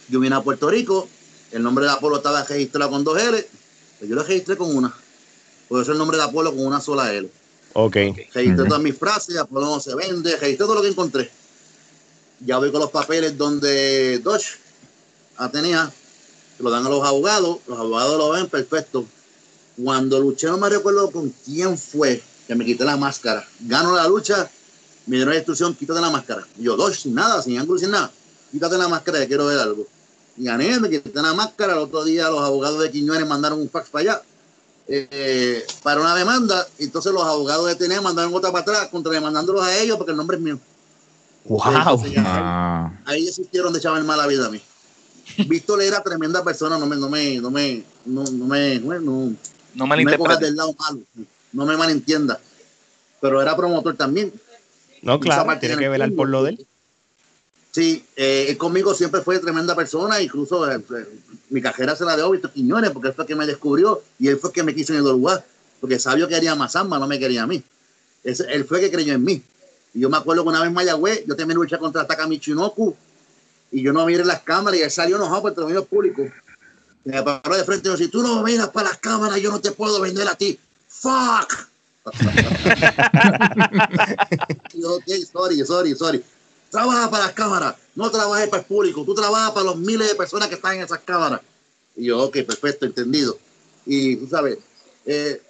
[0.09, 1.07] Yo vine a Puerto Rico,
[1.51, 3.47] el nombre de Apolo estaba registrado con dos L,
[3.97, 4.93] pues yo lo registré con una.
[5.67, 7.29] Por eso el nombre de Apolo con una sola L.
[7.73, 7.95] Ok.
[8.33, 11.29] Registré todas mis frases, Apolo no se vende, registré todo lo que encontré.
[12.45, 14.57] Ya voy con los papeles donde Dodge
[16.63, 19.05] lo dan a los abogados, los abogados lo ven perfecto.
[19.81, 23.47] Cuando luché, no me recuerdo con quién fue que me quité la máscara.
[23.61, 24.49] Gano la lucha,
[25.05, 26.45] me dieron la instrucción, quítate la máscara.
[26.57, 28.11] yo, Dodge, sin nada, sin ángulo, sin nada.
[28.51, 29.87] Quítate la máscara, quiero ver algo.
[30.37, 31.73] Y gané, me quité la máscara.
[31.73, 34.21] El otro día los abogados de Quiñones mandaron un fax para allá
[34.89, 36.67] eh, para una demanda.
[36.79, 40.17] Entonces los abogados de TNA mandaron otra para atrás, contra demandándolos a ellos porque el
[40.17, 40.59] nombre es mío.
[41.45, 41.61] Wow.
[42.17, 42.91] Ah.
[43.05, 44.61] Ahí existieron de chaval mala vida a mí.
[45.37, 49.35] Víctor era tremenda persona, no me, no me, no me, no, no me, no, no,
[49.75, 50.05] no me
[50.37, 50.99] del lado malo,
[51.53, 52.39] no me malentienda.
[53.21, 54.33] Pero era promotor también.
[55.01, 56.67] No, claro, tiene que velar por lo de él.
[57.71, 60.81] Sí, eh, conmigo siempre fue tremenda persona, incluso eh,
[61.49, 64.27] mi cajera se la a Víctor Quiñones, porque él fue el que me descubrió y
[64.27, 65.45] él fue el que me quiso en el lugar,
[65.79, 67.61] porque sabio quería más Mazamba, no me quería a mí.
[68.23, 69.43] él fue el que creyó en mí.
[69.93, 72.95] Y yo me acuerdo que una vez en Mayagüez, yo también luché contra Takami Chinoku,
[73.71, 76.23] y yo no miré las cámaras y él salió enojado por el público.
[77.03, 79.59] Me paró de frente y dijo, si tú no miras para las cámaras, yo no
[79.59, 80.59] te puedo vender a ti.
[80.87, 81.69] ¡Fuck!
[84.73, 86.23] yo, ok, sorry, sorry, sorry.
[86.69, 90.15] Trabaja para las cámaras, no trabajes para el público, tú trabajas para los miles de
[90.15, 91.41] personas que están en esas cámaras.
[91.95, 93.37] Y yo, ok, perfecto, entendido.
[93.85, 94.59] Y tú sabes,
[95.05, 95.41] eh,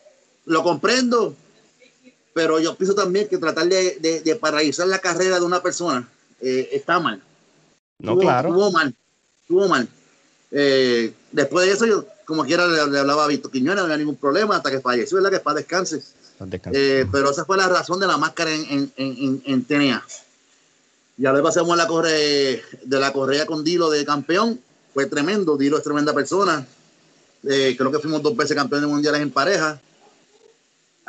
[0.46, 1.36] lo comprendo,
[2.34, 6.08] pero yo pienso también que tratar de, de, paralizar la carrera de una persona
[6.42, 7.22] eh, está mal.
[8.00, 8.50] No, claro.
[8.50, 8.96] Estuvo mal,
[9.42, 9.88] estuvo mal.
[10.52, 14.16] Eh, después de eso, yo, como quiera, le, hablaba a Víctor Quiñones, no había ningún
[14.16, 15.32] problema hasta que falleció, ¿verdad?
[15.32, 16.02] Que para descanse.
[17.12, 20.04] pero esa fue la razón de la máscara en, en, en, en TNA.
[21.18, 24.58] Ya luego hacemos la corre, de la correa con Dilo de campeón.
[24.94, 25.58] Fue tremendo.
[25.58, 26.66] Dilo es tremenda persona.
[27.44, 29.82] Eh, creo que fuimos dos veces campeones mundiales en pareja.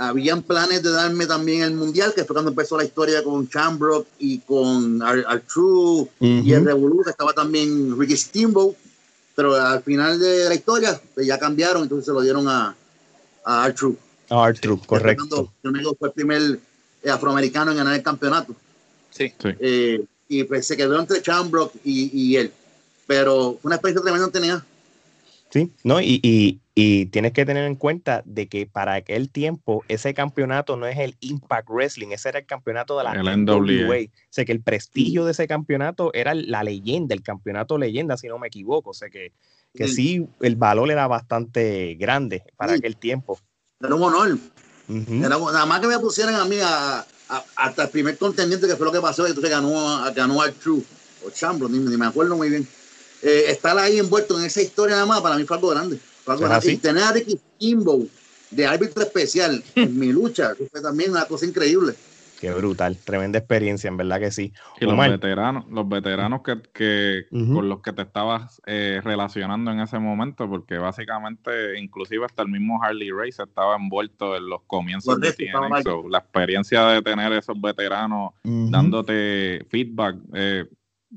[0.00, 4.06] Habían planes de darme también el mundial, que fue cuando empezó la historia con Chambrook
[4.18, 8.74] y con Artrue y el Revolut, estaba también Ricky Steamboat,
[9.36, 12.74] pero al final de la historia pues ya cambiaron, entonces se lo dieron a,
[13.44, 13.94] a Artrue.
[14.30, 15.52] A Artrue, correcto.
[15.98, 16.58] fue el primer
[17.02, 18.54] eh, afroamericano en ganar el campeonato.
[19.10, 19.34] Sí.
[19.42, 22.50] Eh, y pues se quedó entre Chambrook y, y él.
[23.06, 24.64] Pero fue una experiencia tremenda tenía.
[25.50, 29.84] Sí, no, y, y, y, tienes que tener en cuenta de que para aquel tiempo
[29.88, 33.96] ese campeonato no es el Impact Wrestling, ese era el campeonato de la NWA.
[34.04, 38.28] O sea que el prestigio de ese campeonato era la leyenda, el campeonato leyenda, si
[38.28, 38.90] no me equivoco.
[38.90, 39.32] O sea que,
[39.74, 40.24] que sí.
[40.40, 43.36] el valor era bastante grande para aquel tiempo.
[43.80, 44.38] Era un honor.
[44.86, 47.04] nada más que me pusieran a mí a,
[47.56, 50.84] hasta el primer contendiente que fue lo que pasó, y entonces ganó, ganó al True,
[51.26, 52.68] o Chambro, ni, ni me acuerdo muy bien
[53.22, 55.98] eh, estar ahí envuelto en esa historia nada más, para mí fue algo grande.
[56.24, 56.72] Fue algo grande.
[56.72, 58.06] Y tener a Ricky Kimbo
[58.50, 61.94] de árbitro especial en mi lucha, fue también una cosa increíble.
[62.40, 64.54] Qué brutal, tremenda experiencia, en verdad que sí.
[64.80, 69.80] Y los veteranos, los veteranos que, que con los que te estabas eh, relacionando en
[69.80, 75.20] ese momento, porque básicamente, inclusive hasta el mismo Harley Race estaba envuelto en los comienzos
[75.20, 75.83] de TNA.
[76.09, 80.64] la experiencia de tener esos veteranos dándote feedback, eh,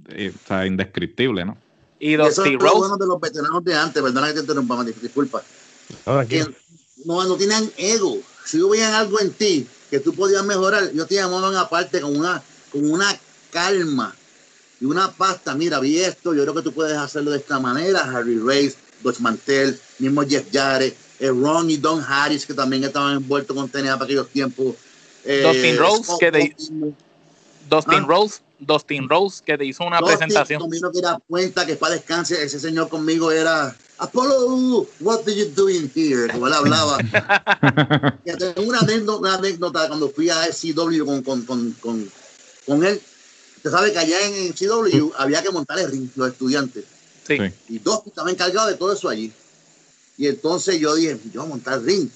[0.09, 1.55] eh, o sea, indescriptible, ¿no?
[2.03, 2.79] Y Dusty Rose.
[2.79, 5.41] Bueno de los veteranos de antes, perdona que te interrumpa, disculpa.
[7.05, 8.17] No, no, tenían ego.
[8.45, 12.43] Si veían algo en ti que tú podías mejorar, yo te llamaban aparte con una,
[12.73, 13.17] con una
[13.51, 14.13] calma
[14.81, 15.55] y una pasta.
[15.55, 18.01] Mira, vi esto, yo creo que tú puedes hacerlo de esta manera.
[18.01, 23.15] Harry Race, Dodge Mantel, mismo Jeff Jarrett, eh, Ron y Don Harris, que también estaban
[23.15, 24.75] envueltos con TNA para aquellos tiempos.
[25.23, 26.55] Eh, Dustin Rose, que de,
[27.69, 28.05] Dustin ¿Ah?
[28.05, 30.61] Rose Dustin Rose, que te hizo una presentación.
[30.61, 35.49] Conmigo que era cuenta que para descanse, ese señor conmigo era Apolo, what are you
[35.55, 36.27] doing here?
[36.31, 36.97] Como él hablaba.
[38.23, 42.11] tengo una anécdota, anécdota, cuando fui a CW con, con, con, con,
[42.65, 43.01] con él.
[43.57, 46.83] Usted sabe que allá en CW había que montar el ring, los estudiantes.
[47.25, 47.37] Sí.
[47.69, 49.31] Y dos estaba encargado de todo eso allí.
[50.17, 52.09] Y entonces yo dije, yo voy a montar el ring,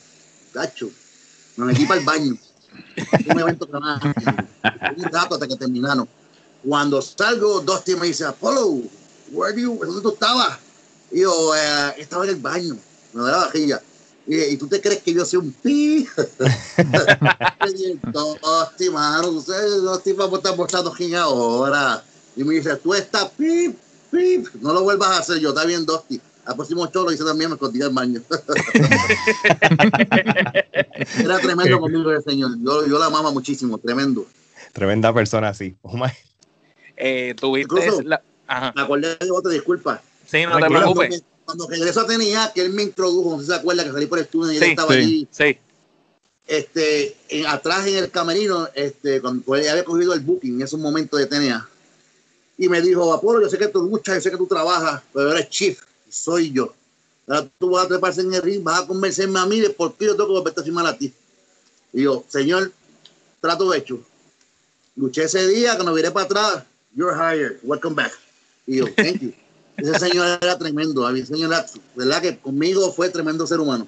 [0.53, 0.89] tacho.
[1.55, 2.38] Me metí para el baño.
[3.29, 6.07] un evento que un rato hasta que terminaron.
[6.63, 8.82] Cuando salgo, Dusty me dice, Apolo,
[9.32, 10.60] where do you, ¿dónde tú estabas?
[11.12, 12.78] Y yo, eh, estaba en el baño,
[13.13, 13.82] me da la vajilla.
[14.26, 16.06] Y, y, tú te crees que yo soy un pi.
[18.12, 22.04] Dusty, mano, ustedes Dusty va a estar mostrando quién ahora.
[22.36, 23.78] Y me dice, tú estás pip,
[24.12, 24.48] pip.
[24.60, 26.20] No lo vuelvas a hacer yo, está bien, Dusty.
[26.43, 28.22] Al próximo show lo hice también, me escondí el baño.
[31.20, 32.52] Era tremendo conmigo el señor.
[32.62, 34.26] Yo, yo la amaba muchísimo, tremendo.
[34.74, 35.78] Tremenda persona, sí.
[35.82, 36.12] Oh my
[36.97, 38.21] eh, tuviste la...
[38.75, 40.01] Me acordé de otra disculpa.
[40.25, 41.10] Sí, no te preocupes.
[41.10, 44.05] Cuando, cuando regresó tenía que él me introdujo, no sé si se acuerda que salí
[44.05, 45.27] por el estudio y él estaba allí.
[45.31, 45.57] Sí.
[46.47, 50.62] Este, en, atrás en el camerino, este, cuando pues, él había cogido el booking en
[50.62, 51.69] esos momentos de TNA.
[52.57, 55.31] Y me dijo, Apolo, yo sé que tú luchas, yo sé que tú trabajas, pero
[55.31, 55.79] eres chief,
[56.10, 56.73] soy yo.
[57.27, 59.93] Ahora tú vas a treparse en el ring, vas a convencerme a mí de por
[59.95, 61.13] qué yo tengo que volverte a firmar a ti.
[61.93, 62.71] Y yo, señor,
[63.41, 63.99] trato hecho.
[64.95, 66.63] Luché ese día, que no viré para atrás,
[66.97, 68.12] you're hired, welcome back.
[68.65, 69.33] Y yo, thank you.
[69.77, 72.21] Ese señor era tremendo, señor era, ¿verdad?
[72.21, 73.88] Que conmigo fue tremendo ser humano.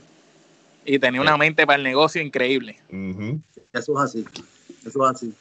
[0.85, 2.79] Y tenía una mente para el negocio increíble.
[3.73, 4.25] Eso es así,
[4.85, 5.33] eso es así.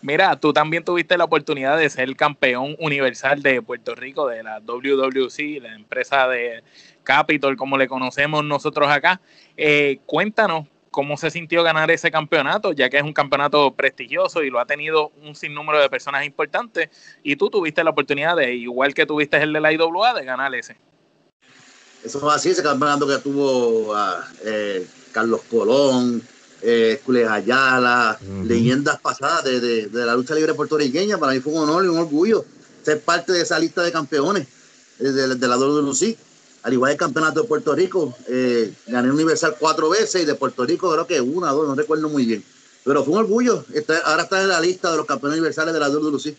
[0.00, 4.60] Mira, tú también tuviste la oportunidad de ser campeón universal de Puerto Rico, de la
[4.60, 6.62] WWC, la empresa de
[7.02, 9.20] Capitol, como le conocemos nosotros acá.
[9.56, 14.50] Eh, cuéntanos cómo se sintió ganar ese campeonato, ya que es un campeonato prestigioso y
[14.50, 16.90] lo ha tenido un sinnúmero de personas importantes,
[17.22, 20.54] y tú tuviste la oportunidad de, igual que tuviste el de la IWA, de ganar
[20.54, 20.76] ese.
[22.04, 26.22] Eso fue así, ese campeonato que tuvo ah, eh, Carlos Colón,
[26.62, 31.88] eh, Ayala, leyendas pasadas de, la lucha libre puertorriqueña, para mí fue un honor y
[31.88, 32.44] un orgullo
[32.82, 34.46] ser parte de esa lista de campeones
[34.98, 36.16] eh, de, de la WC
[36.68, 40.34] al igual que el campeonato de Puerto Rico, eh, gané Universal cuatro veces y de
[40.34, 42.44] Puerto Rico creo que una, dos, no recuerdo muy bien.
[42.84, 43.64] Pero fue un orgullo.
[44.04, 46.36] ahora está en la lista de los campeones universales de la WC.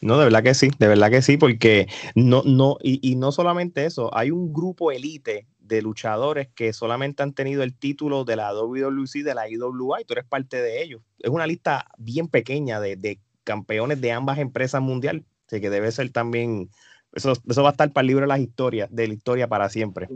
[0.00, 3.84] No, de verdad que sí, de verdad que sí, porque no, no, y, no solamente
[3.84, 8.54] eso, hay un grupo elite de luchadores que solamente han tenido el título de la
[8.54, 11.02] WWC, de la IWA, y tú eres parte de ellos.
[11.18, 15.90] Es una lista bien pequeña de, de campeones de ambas empresas mundiales, así que debe
[15.90, 16.70] ser también
[17.12, 20.08] eso, va a estar para el libro de las historias, de la historia para siempre.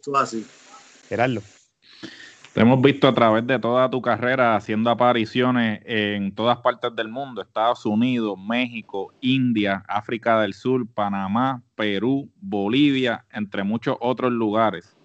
[0.00, 0.46] Eso va así.
[1.08, 1.40] Gerardo.
[2.52, 7.08] Te hemos visto a través de toda tu carrera haciendo apariciones en todas partes del
[7.08, 14.96] mundo, Estados Unidos, México, India, África del Sur, Panamá, Perú, Bolivia, entre muchos otros lugares.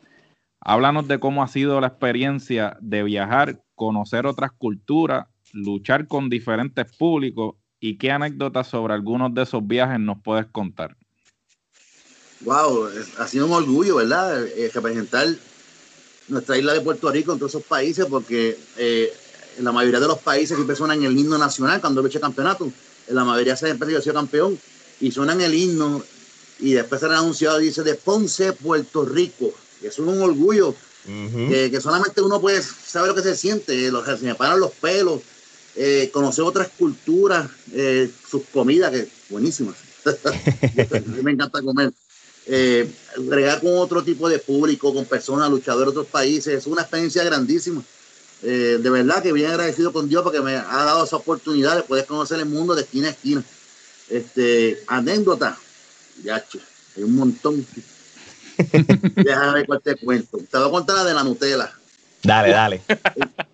[0.62, 6.95] Háblanos de cómo ha sido la experiencia de viajar, conocer otras culturas, luchar con diferentes
[6.97, 10.98] públicos y qué anécdotas sobre algunos de esos viajes nos puedes contar.
[12.41, 14.45] Wow, ha sido un orgullo, ¿verdad?
[14.47, 15.28] Eh, representar
[16.30, 19.13] nuestra isla de Puerto Rico en todos esos países, porque eh,
[19.58, 22.71] en la mayoría de los países siempre suenan el himno nacional cuando lucha campeonato.
[23.08, 24.58] En la mayoría se ha sido campeón
[25.02, 26.04] y suenan el himno
[26.60, 29.54] y después se han anunciado, dice, de Ponce, Puerto Rico.
[29.82, 30.75] Eso es un orgullo
[31.06, 35.21] que, solamente uno puede saber lo que se siente, los, se me paran los pelos,
[35.75, 39.75] eh, conocer otras culturas, eh, sus comidas, que buenísimas.
[41.23, 41.91] me encanta comer.
[42.51, 42.91] Eh,
[43.62, 47.83] con otro tipo de público, con personas, luchadores de otros países, es una experiencia grandísima.
[48.41, 51.83] Eh, de verdad que bien agradecido con Dios porque me ha dado esa oportunidad de
[51.83, 53.43] poder conocer el mundo de esquina a esquina.
[54.09, 55.59] Este, anécdota,
[56.23, 56.43] ya,
[56.97, 57.63] hay un montón.
[59.15, 60.39] Déjame ver cuál te cuento.
[60.39, 61.71] Te voy a contar la de la Nutella.
[62.23, 62.81] Dale, dale.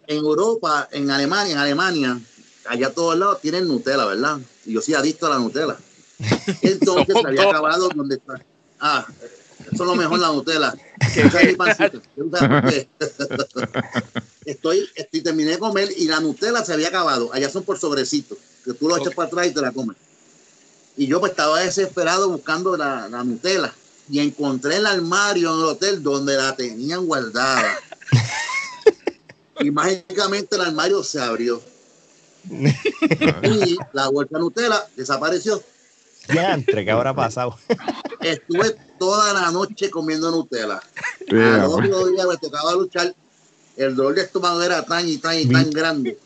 [0.08, 2.20] En, Europa, en Alemania, en Alemania,
[2.66, 4.40] allá a todos lados tienen Nutella, ¿verdad?
[4.66, 5.76] Y yo soy adicto a la Nutella.
[6.62, 8.42] Entonces se había acabado donde está.
[8.80, 9.06] Ah,
[9.60, 10.74] eso es lo mejor la Nutella.
[14.46, 17.32] estoy, estoy, terminé de comer y la Nutella se había acabado.
[17.34, 19.98] Allá son por sobrecitos, que tú lo echas para atrás y te la comes.
[20.98, 23.74] Y yo pues estaba desesperado buscando la, la Nutella
[24.10, 27.80] y encontré el armario en el hotel donde la tenían guardada.
[29.60, 31.62] y mágicamente el armario se abrió.
[32.50, 35.62] y la bolsa Nutella desapareció.
[36.34, 37.58] Ya, entre ¿qué habrá pasado?
[38.22, 40.82] Estuve toda la noche comiendo Nutella.
[41.32, 43.14] A los otro días me tocaba luchar.
[43.78, 46.18] El dolor de estómago era tan y tan y tan grande.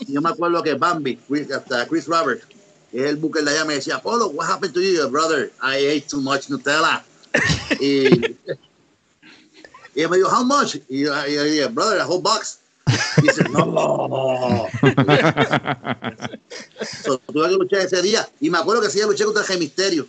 [0.00, 1.18] Y yo me acuerdo que Bambi,
[1.54, 4.80] hasta Chris Roberts, que es el buque de allá, me decía, Polo, what happened to
[4.80, 5.52] you, brother?
[5.62, 7.04] I ate too much Nutella.
[7.80, 8.08] y,
[9.94, 10.76] y me dijo, how much?
[10.88, 12.60] Y yo, dije, brother, a whole box.
[13.18, 14.66] Y dice, no.
[17.04, 18.28] so, tuve que luchar ese día.
[18.40, 20.06] Y me acuerdo que sí, luché contra el Misterio.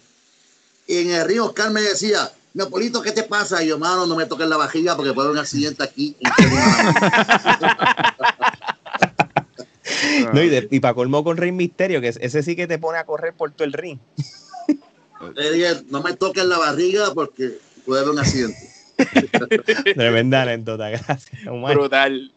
[0.88, 3.64] Y en el río Oscar me decía, Neopolito, ¿qué te pasa?
[3.64, 6.16] Y yo, mano, no me toques la vajilla porque puede haber un accidente aquí.
[10.34, 13.06] no, y, y para colmo con Rey Misterio, que ese sí que te pone a
[13.06, 14.00] correr por todo el ring.
[15.36, 18.58] Le dije, no me toques la barriga porque puede haber un accidente.
[19.96, 21.46] Tremenda anécdota, gracias.
[21.46, 22.32] Brutal.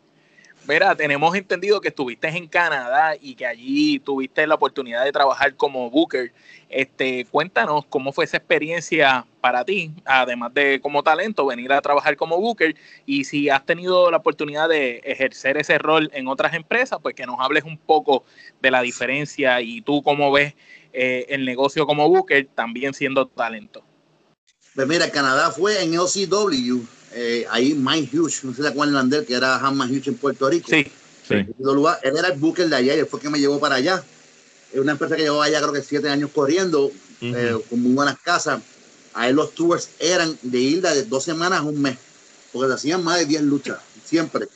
[0.70, 5.56] Mira, tenemos entendido que estuviste en Canadá y que allí tuviste la oportunidad de trabajar
[5.56, 6.32] como Booker.
[6.68, 12.14] Este, cuéntanos cómo fue esa experiencia para ti, además de como talento, venir a trabajar
[12.14, 17.00] como Booker y si has tenido la oportunidad de ejercer ese rol en otras empresas,
[17.02, 18.22] pues que nos hables un poco
[18.62, 20.54] de la diferencia y tú cómo ves
[20.92, 23.82] eh, el negocio como Booker también siendo talento.
[24.76, 29.24] Pues mira, Canadá fue en OCW eh, ahí Mike Hughes, no sé si acuerdan de
[29.24, 30.68] que era Hanman Hughes en Puerto Rico.
[30.70, 30.84] Sí,
[31.26, 31.34] sí.
[31.34, 34.02] Él era el booker de allá y él fue que me llevó para allá.
[34.72, 38.18] Es una empresa que llevó allá creo que siete años corriendo, eh, con muy buenas
[38.20, 38.60] casas.
[39.12, 41.98] Ahí los tours eran de isla de dos semanas a un mes,
[42.52, 44.46] porque se hacían más de 10 luchas, siempre,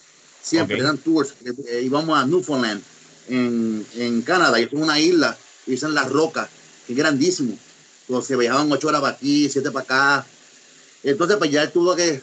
[0.41, 1.35] siempre eran tours.
[1.45, 2.81] Eh, íbamos a Newfoundland,
[3.29, 5.37] en, en Canadá, y es una isla,
[5.67, 6.49] y dicen las rocas,
[6.87, 7.59] que es grandísimo.
[8.07, 10.27] Entonces viajaban ocho horas para aquí, siete para acá.
[11.03, 12.23] Entonces, pues ya él tuvo que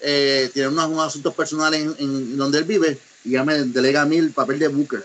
[0.00, 4.16] eh, tiene unos, asuntos personales en, donde él vive y ya me delega a mí
[4.16, 5.04] el papel de Booker.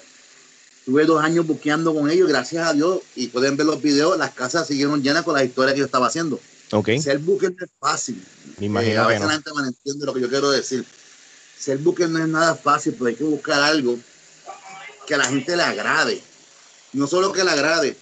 [0.85, 4.33] Tuve dos años buqueando con ellos, gracias a Dios, y pueden ver los videos, las
[4.33, 6.39] casas siguieron llenas con las historias que yo estaba haciendo.
[6.71, 7.01] Okay.
[7.01, 8.21] Ser Booker no es fácil.
[8.57, 10.83] Me imagino eh, a veces la gente no entiende lo que yo quiero decir.
[11.57, 13.97] Ser Booker no es nada fácil, pero hay que buscar algo
[15.07, 16.21] que a la gente le agrade.
[16.93, 17.95] No solo que le agrade,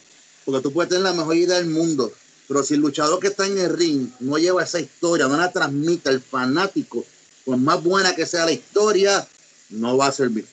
[0.45, 2.12] porque tú puedes tener la mejor idea del mundo,
[2.52, 5.54] pero si el luchador que está en el ring no lleva esa historia, no la
[5.54, 7.06] transmite al fanático,
[7.46, 9.26] por más buena que sea la historia,
[9.70, 10.46] no va a servir.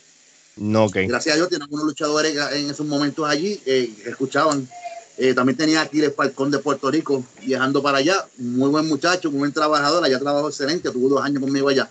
[0.57, 1.09] No, okay.
[1.09, 4.69] Gracias a Dios tiene algunos luchadores en esos momentos allí eh, que escuchaban.
[5.17, 8.25] Eh, también tenía aquí el Falcón de Puerto Rico viajando para allá.
[8.37, 10.05] Muy buen muchacho, muy buen trabajador.
[10.05, 11.91] Allá trabajó excelente, tuvo dos años conmigo allá.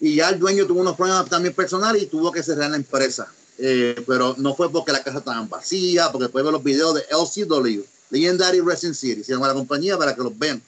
[0.00, 3.30] Y ya el dueño tuvo unos problemas también personales y tuvo que cerrar la empresa.
[3.58, 7.02] Eh, pero no fue porque la casa estaba vacía, porque después de los videos de
[7.10, 10.60] LCW Legendary Wrestling City, se llama la compañía para que los vean.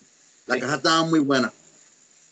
[0.47, 1.53] La caja estaba muy buena.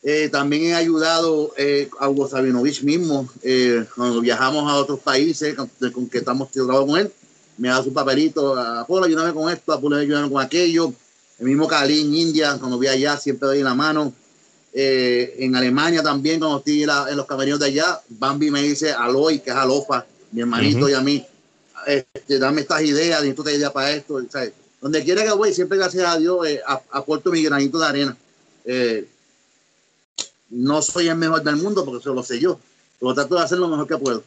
[0.03, 5.55] Eh, también he ayudado eh, a Hugo Sabinovich mismo, eh, cuando viajamos a otros países
[5.55, 5.69] con,
[6.09, 7.13] que estamos trabajando con él,
[7.59, 10.95] me da su papelito, Apolo, ayúdame con esto, Apolo, ayúdame con aquello.
[11.39, 14.13] El mismo Cali en India, cuando vi allá, siempre doy la mano.
[14.73, 19.51] en Alemania también, cuando estoy en los camerinos de allá, Bambi me dice Aloy, que
[19.51, 21.27] es Alofa, mi hermanito y a mí,
[21.87, 24.21] este, dame estas ideas, necesito esta idea para esto.
[24.31, 24.53] ¿sabes?
[24.81, 26.61] Donde quiera que voy, siempre gracias a Dios eh,
[26.91, 28.17] aporto mi granito de arena.
[28.65, 29.07] Eh,
[30.49, 32.59] no soy el mejor del mundo porque eso lo sé yo,
[32.99, 34.23] pero trato de hacer lo mejor que puedo.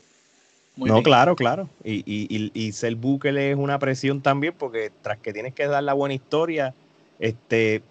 [0.77, 1.69] no, claro, claro.
[1.83, 5.83] Y, y, y, ser Booker es una presión también porque tras que tienes que dar
[5.83, 6.73] la buena historia,
[7.19, 7.83] este,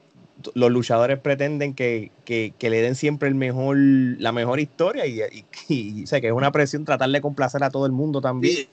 [0.54, 5.20] los luchadores pretenden que, le den siempre el mejor, la mejor historia y,
[5.68, 8.66] y, sé que es una presión tratar de complacer a todo el mundo también.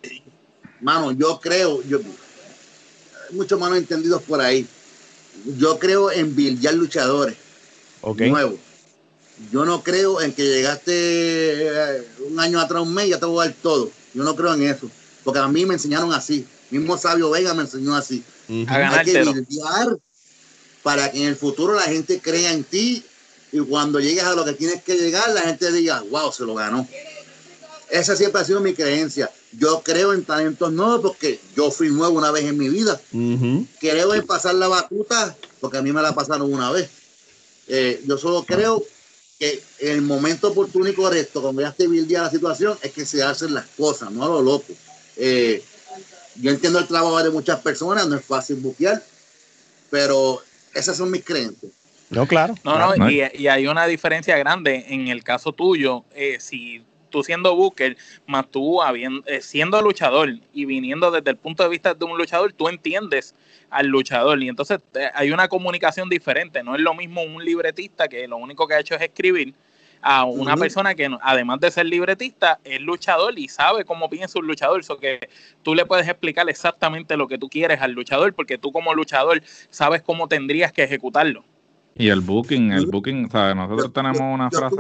[0.82, 2.00] Mano, yo creo, yo,
[3.32, 4.68] muchos malos entendidos por ahí.
[5.58, 7.36] Yo creo en billar luchadores
[8.04, 8.60] nuevos.
[9.52, 13.26] Yo no creo en que llegaste eh, un año atrás, un mes, y ya te
[13.26, 13.90] voy a dar todo.
[14.14, 14.90] Yo no creo en eso.
[15.24, 16.46] Porque a mí me enseñaron así.
[16.70, 18.24] Mismo Sabio Vega me enseñó así.
[18.50, 19.98] Hay que billar
[20.84, 23.04] para que en el futuro la gente crea en ti
[23.52, 26.54] y cuando llegues a lo que tienes que llegar, la gente diga, wow, se lo
[26.56, 26.88] ganó.
[27.90, 29.30] Esa siempre ha sido mi creencia.
[29.52, 33.00] Yo creo en talentos nuevos porque yo fui nuevo una vez en mi vida.
[33.80, 36.90] Creo en pasar la batuta porque a mí me la pasaron una vez.
[37.68, 38.84] Eh, yo solo creo
[39.40, 43.06] que en el momento oportuno y correcto, cuando ya esté día la situación, es que
[43.06, 44.74] se hacen las cosas, no a lo loco.
[45.16, 45.64] Eh,
[46.36, 49.02] yo entiendo el trabajo de muchas personas, no es fácil buquear,
[49.90, 50.42] pero
[50.74, 51.72] esas son mis creencias.
[52.10, 52.56] No, claro.
[52.64, 56.04] No, no, y, hay una diferencia grande en el caso tuyo.
[56.16, 57.98] Eh, si tú siendo Booker,
[58.28, 62.54] más tú eh, siendo luchador y viniendo desde el punto de vista de un luchador,
[62.54, 63.36] tú entiendes
[63.70, 66.64] al luchador y entonces eh, hay una comunicación diferente.
[66.64, 69.54] No es lo mismo un libretista que lo único que ha hecho es escribir
[70.02, 74.48] a una persona que además de ser libretista es luchador y sabe cómo piensa un
[74.48, 75.30] luchador, eso que
[75.62, 79.42] tú le puedes explicar exactamente lo que tú quieres al luchador porque tú como luchador
[79.70, 81.44] sabes cómo tendrías que ejecutarlo.
[81.96, 83.56] Y el booking, el booking, ¿sabes?
[83.56, 84.78] Nosotros tenemos una frase.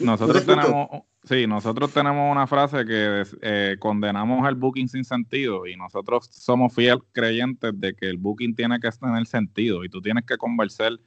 [0.00, 0.88] Nosotros tenemos,
[1.24, 6.74] sí, nosotros tenemos una frase que eh, condenamos el booking sin sentido y nosotros somos
[6.74, 10.98] fieles creyentes de que el booking tiene que tener sentido y tú tienes que convencer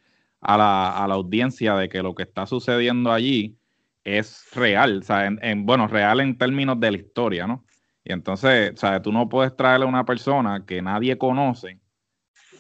[0.41, 3.57] a la, a la audiencia de que lo que está sucediendo allí
[4.03, 7.63] es real, o sea, en, bueno, real en términos de la historia, ¿no?
[8.03, 11.80] Y entonces, o sea, tú no puedes traerle a una persona que nadie conoce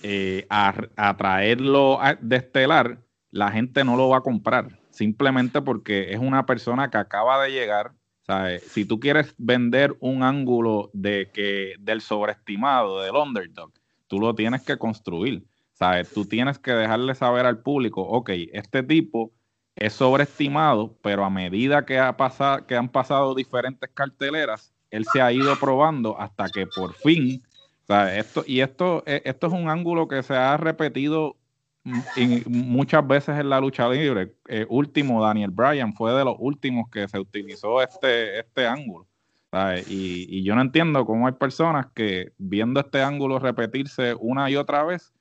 [0.03, 2.99] eh, a, a, traerlo de estelar,
[3.31, 7.51] la gente no lo va a comprar, simplemente porque es una persona que acaba de
[7.51, 7.93] llegar.
[8.25, 8.63] ¿sabes?
[8.63, 13.71] Si tú quieres vender un ángulo de que, del sobreestimado, del underdog,
[14.07, 15.43] tú lo tienes que construir.
[16.13, 19.31] Tú tienes que dejarle saber al público, ok, este tipo
[19.75, 25.21] es sobreestimado, pero a medida que, ha pasado, que han pasado diferentes carteleras, él se
[25.21, 27.41] ha ido probando hasta que por fin,
[27.87, 31.35] Esto, y esto, e, esto es un ángulo que se ha repetido
[32.45, 34.35] muchas veces en la lucha libre.
[34.47, 39.07] Eh, último, Daniel Bryan fue de los últimos que se utilizó este, este ángulo.
[39.87, 44.55] Y, y, yo no entiendo cómo hay personas que viendo este ángulo repetirse una y
[44.55, 45.11] otra vez,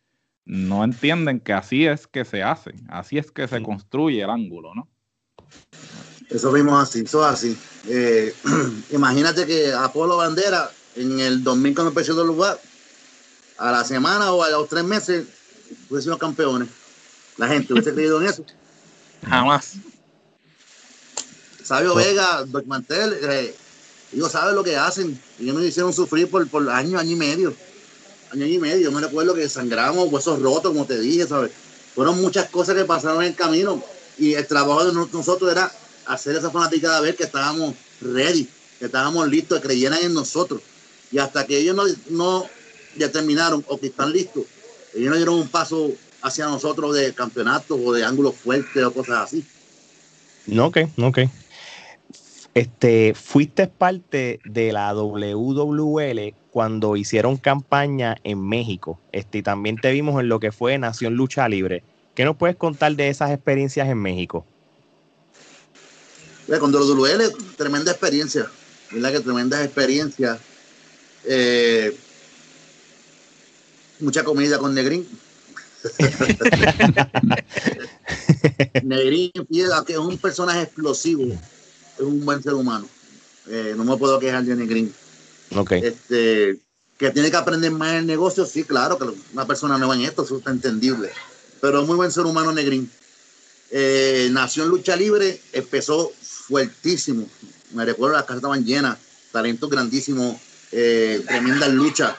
[0.45, 4.73] no entienden que así es que se hace, así es que se construye el ángulo,
[4.75, 4.89] ¿no?
[6.29, 7.59] Eso vimos así, eso así.
[7.89, 8.33] Eh,
[8.91, 12.59] imagínate que Apolo Bandera en el 2000 cuando empezó el lugar,
[13.59, 15.27] a la semana o a los tres meses,
[16.01, 16.69] sido campeones.
[17.37, 18.45] La gente hubiese creído en eso.
[19.29, 19.75] Jamás.
[21.63, 23.55] Sabio Vega, Doc Mantel, eh,
[24.13, 25.21] ellos saben lo que hacen.
[25.39, 27.55] Ellos nos hicieron sufrir por, por años, año y medio
[28.33, 28.79] año y medio.
[28.79, 31.53] Yo me recuerdo que sangramos, huesos rotos, como te dije, ¿sabes?
[31.95, 33.83] Fueron muchas cosas que pasaron en el camino
[34.19, 35.73] y el trabajo de nosotros era
[36.07, 38.49] hacer esa fanaticada ver que estábamos ready,
[38.79, 40.61] que estábamos listos, que creyeran en nosotros.
[41.11, 42.47] Y hasta que ellos no, no
[42.95, 44.45] determinaron o que están listos,
[44.95, 45.91] ellos no dieron un paso
[46.23, 49.45] hacia nosotros de campeonato o de ángulos fuertes o cosas así.
[50.47, 51.19] No, ok, ok.
[52.55, 58.99] Este, fuiste parte de la WWL cuando hicieron campaña en México.
[59.13, 61.85] Este, y también te vimos en lo que fue Nación Lucha Libre.
[62.15, 64.45] ¿Qué nos puedes contar de esas experiencias en México?
[66.59, 68.51] Con WWL, tremenda experiencia.
[68.91, 70.37] ¿Verdad que tremenda experiencia?
[71.25, 71.97] Eh,
[74.01, 75.07] mucha comida con Negrín.
[78.83, 81.39] Negrín que es un personaje explosivo
[82.01, 82.89] es un buen ser humano.
[83.49, 84.93] Eh, no me puedo quejar de Negrín.
[85.55, 85.83] Okay.
[85.83, 86.59] Este,
[86.97, 90.25] que tiene que aprender más el negocio, sí, claro, que una persona nueva en esto,
[90.25, 91.11] eso está entendible.
[91.61, 92.91] Pero muy buen ser humano Negrín.
[93.71, 97.29] Eh, nació en lucha libre, empezó fuertísimo.
[97.73, 98.99] Me recuerdo las casas estaban llenas,
[99.31, 100.41] talento grandísimo,
[100.73, 102.17] eh, tremenda lucha.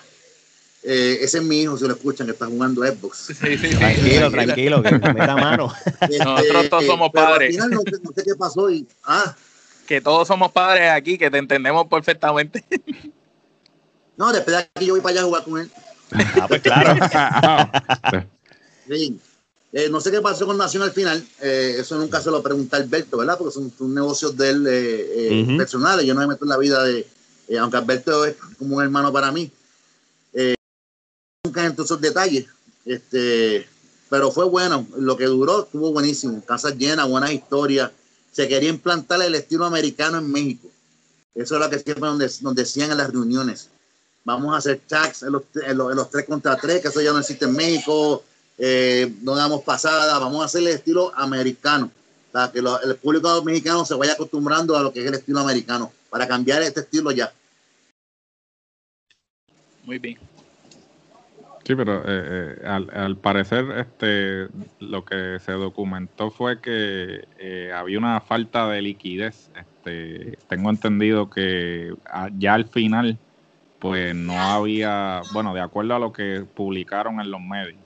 [0.84, 3.32] Eh, ese es mi hijo, si lo escuchan, que está jugando Xbox.
[3.77, 5.71] tranquilo, tranquilo, que me da mano.
[6.01, 7.49] Este, Nosotros todos somos padres.
[7.49, 8.88] Al final no, no, sé qué pasó y.
[9.03, 9.36] Ah,
[9.86, 12.63] que todos somos padres aquí, que te entendemos perfectamente.
[14.17, 15.71] No, después de aquí yo voy para allá a jugar con él.
[16.39, 16.95] Ah, pues claro.
[18.88, 19.19] sí.
[19.73, 22.75] Eh, no sé qué pasó con Nación al final, eh, eso nunca se lo pregunta
[22.75, 23.38] Alberto, ¿verdad?
[23.38, 27.07] Porque son, negocios de él eh, personales, yo no me meto en la vida de,
[27.57, 29.49] aunque Alberto es como un hermano para mí,
[31.82, 32.45] entro esos detalles,
[32.86, 33.67] este,
[34.09, 37.91] pero fue bueno, lo que duró estuvo buenísimo, casas llenas, buenas historias,
[38.32, 40.67] se quería implantar el estilo americano en México,
[41.36, 43.69] eso es lo que siempre nos, decían en las reuniones,
[44.23, 47.19] vamos a hacer tax en los, en los, tres contra tres, que eso ya no
[47.19, 48.23] existe en México,
[48.57, 51.91] eh, no damos pasada, vamos a hacer el estilo americano,
[52.32, 55.91] para que el público mexicano se vaya acostumbrando a lo que es el estilo americano,
[56.09, 57.34] para cambiar este estilo ya.
[59.84, 60.30] Muy bien.
[61.64, 64.47] Sí, pero eh, eh, al, parecer este
[64.80, 67.28] lo que se documentó fue que
[67.74, 69.51] había una falta de liquidez.
[69.55, 73.18] Este, tengo entendido que ah, ya al final,
[73.80, 77.82] pues no había, bueno, de acuerdo a lo que publicaron en los medios,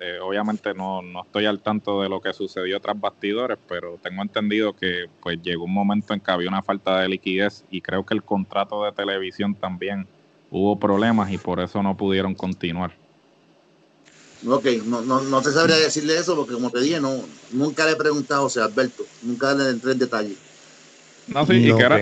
[0.00, 4.22] eh, obviamente no, no estoy al tanto de lo que sucedió tras bastidores, pero tengo
[4.22, 8.06] entendido que pues llegó un momento en que había una falta de liquidez y creo
[8.06, 10.06] que el contrato de televisión también
[10.50, 12.92] hubo problemas y por eso no pudieron continuar.
[14.44, 17.92] Ok, no, no, no te sabría decirle eso porque como te dije, no, nunca le
[17.92, 20.36] he preguntado, o sea, Alberto, nunca le entré en detalle.
[21.26, 21.98] No, sí, y que era,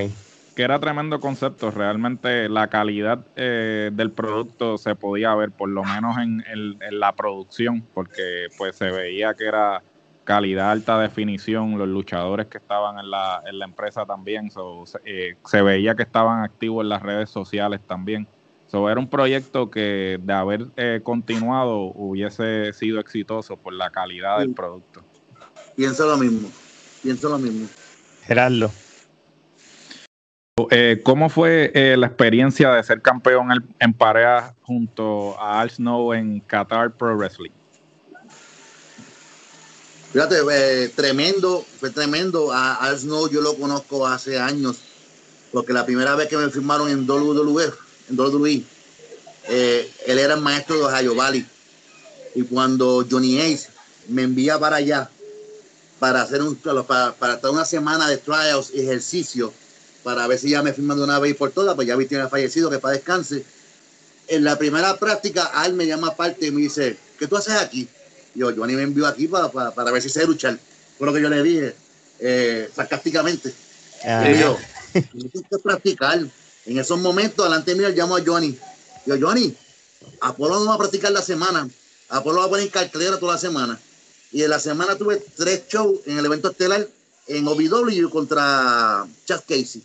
[0.55, 1.70] que era tremendo concepto.
[1.70, 6.45] Realmente la calidad eh, del producto se podía ver, por lo menos en,
[6.91, 9.82] la producción, porque pues se veía que era
[10.24, 11.78] calidad alta definición.
[11.78, 14.51] Los luchadores que estaban en la, en la empresa también,
[15.05, 18.26] eh, se veía que estaban activos en las redes sociales también.
[18.71, 24.39] So, era un proyecto que de haber eh, continuado hubiese sido exitoso por la calidad
[24.41, 25.03] del producto.
[25.77, 26.51] Pienso lo mismo,
[27.03, 27.69] pienso lo mismo.
[28.23, 28.71] Gerardo.
[30.71, 33.49] Eh, ¿Cómo fue eh, la experiencia de ser campeón
[33.81, 37.51] en, pareja junto a Al Snow en Qatar Pro Wrestling?
[40.12, 42.53] Fíjate, eh, tremendo, fue tremendo.
[42.53, 44.79] A Al Snow yo lo conozco hace años,
[45.53, 47.73] porque la primera vez que me firmaron en WWE,
[48.09, 48.65] en WWE
[49.49, 51.47] él era el maestro de Ohio Valley.
[52.35, 53.69] Y cuando Johnny Ace
[54.09, 55.11] me envía para allá
[55.99, 59.53] para hacer un, para, para estar una semana de trials y ejercicio,
[60.03, 62.29] para ver si ya me firman de una vez por todas, pues ya vi tiene
[62.29, 63.45] fallecido, que para descanse.
[64.27, 67.89] En la primera práctica, Al me llama aparte y me dice, ¿qué tú haces aquí?
[68.35, 70.59] Y yo, Johnny me envió aquí para, para, ver si sé luchar.
[70.99, 71.75] Fue lo que yo le dije,
[72.19, 73.55] eh, sarcásticamente.
[74.05, 74.29] Ah.
[74.29, 74.59] Y yo,
[74.93, 76.21] tienes que practicar.
[76.67, 78.59] En esos momentos, delante mío, llamo a Johnny.
[79.07, 79.55] Y yo, Johnny,
[80.21, 81.69] Apolo no va a practicar la semana.
[82.09, 83.81] Apolo va a poner cartelera toda la semana.
[84.33, 86.89] Y en la semana tuve tres shows en el evento estelar
[87.27, 89.83] en OVW contra Chad Casey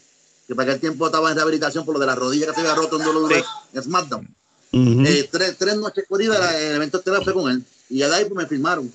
[0.49, 2.73] que para aquel tiempo estaba en rehabilitación por lo de la rodilla que se había
[2.73, 4.35] roto en WWE en SmackDown.
[4.71, 7.63] Eh, tres, tres, noches corridas, el evento estelar fue con él.
[7.87, 8.91] Y ya de ahí pues, me firmaron.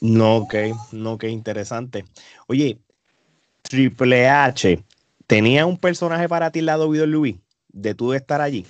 [0.00, 0.54] No, ok,
[0.92, 2.04] no, qué interesante.
[2.46, 2.78] Oye,
[3.62, 4.84] Triple H,
[5.34, 7.40] ¿tenía un personaje para ti la WWE?
[7.68, 8.66] De tú de estar allí.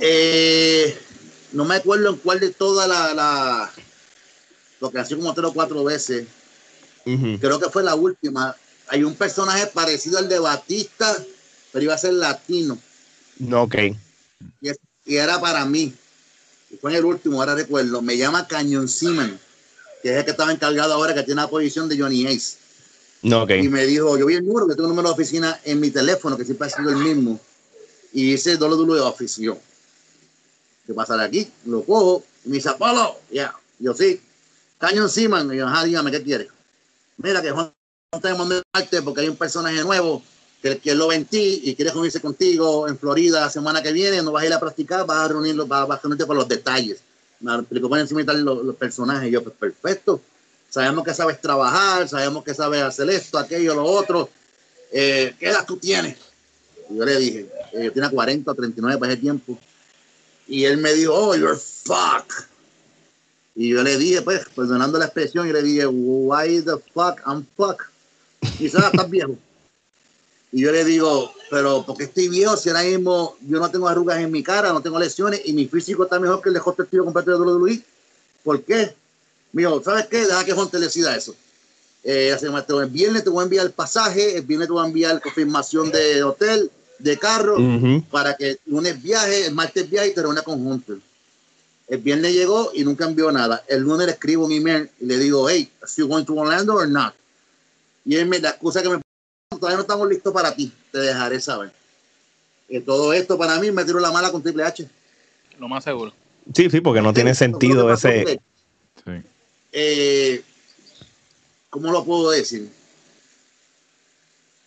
[0.00, 0.96] Eh,
[1.52, 3.14] no me acuerdo en cuál de todas las.
[3.14, 3.70] La,
[4.80, 6.26] lo que hacía como tres o cuatro veces.
[7.40, 8.54] Creo que fue la última
[8.88, 11.16] hay un personaje parecido al de Batista,
[11.72, 12.78] pero iba a ser latino.
[13.38, 13.74] No, ok.
[14.60, 15.94] Y, era para mí.
[16.70, 18.02] Y fue en el último, ahora recuerdo.
[18.02, 19.38] Me llama Cañón Simon,
[20.02, 22.58] que es el que estaba encargado ahora, que tiene la posición de Johnny Ace.
[23.22, 23.64] No, okay.
[23.64, 25.90] Y me dijo, yo vi el número, que tengo un número de oficina en mi
[25.90, 27.40] teléfono, que siempre ha sido el mismo.
[28.12, 29.54] Y dice doble de oficina.
[30.86, 31.50] ¿Qué pasa aquí?
[31.66, 32.24] Lo cojo.
[32.44, 33.16] Y me dice, Apolo.
[33.30, 33.54] Ya.
[33.78, 34.20] Yo sí.
[34.78, 35.52] Cañón Simon.
[35.52, 36.48] Y yo, ajá, dígame, ¿qué quiere?
[37.18, 37.72] Mira que Juan
[38.12, 40.22] no tenemos arte porque hay un personaje nuevo
[40.62, 43.92] que, que lo ve en ti y quiere reunirse contigo en Florida la semana que
[43.92, 46.48] viene, no vas a ir a practicar, vas a reunirlo, vas, a reunirte por los
[46.48, 47.00] detalles.
[47.40, 49.28] Me explicó por encima los, los personajes.
[49.28, 50.22] Y yo, pues perfecto.
[50.68, 54.28] Sabemos que sabes trabajar, sabemos que sabes hacer esto, aquello, lo otro.
[54.92, 56.16] Eh, ¿Qué edad tú tienes?
[56.90, 59.58] Y yo le dije, eh, yo tenía 40 o 39 para ese tiempo.
[60.46, 62.48] Y él me dijo, oh, you're fuck.
[63.54, 67.46] Y yo le dije, pues, perdonando la expresión, yo le dije, why the fuck I'm
[67.56, 67.82] fuck?
[68.56, 69.36] quizás estás viejo.
[70.52, 74.18] Y yo le digo, pero porque estoy viejo si ahora mismo yo no tengo arrugas
[74.18, 76.84] en mi cara, no tengo lesiones y mi físico está mejor que el de Jorge
[76.84, 77.82] Tío completo de WWE?
[78.42, 78.94] ¿Por qué?
[79.52, 80.18] Mío, ¿sabes qué?
[80.18, 81.34] Deja que le decida eso.
[82.04, 85.20] Eh, el viernes te voy a enviar el pasaje, el viernes te voy a enviar
[85.20, 87.56] confirmación de hotel, de carro,
[88.10, 90.98] para que el lunes viaje, el martes viaje y te reúna con Hunter.
[91.88, 93.64] El viernes llegó y nunca envió nada.
[93.66, 96.74] El lunes le escribo un email y le digo, hey, are you going to Orlando
[96.74, 97.14] or not?
[98.04, 99.00] Y él me, la excusa que me
[99.50, 101.72] todavía no estamos listos para ti, te dejaré saber.
[102.68, 104.88] Y todo esto para mí me tiró la mala con Triple H.
[105.58, 106.12] Lo más seguro.
[106.54, 108.38] Sí, sí, porque no tiene sentido ese.
[109.72, 110.42] Eh,
[111.70, 112.70] ¿Cómo lo puedo decir?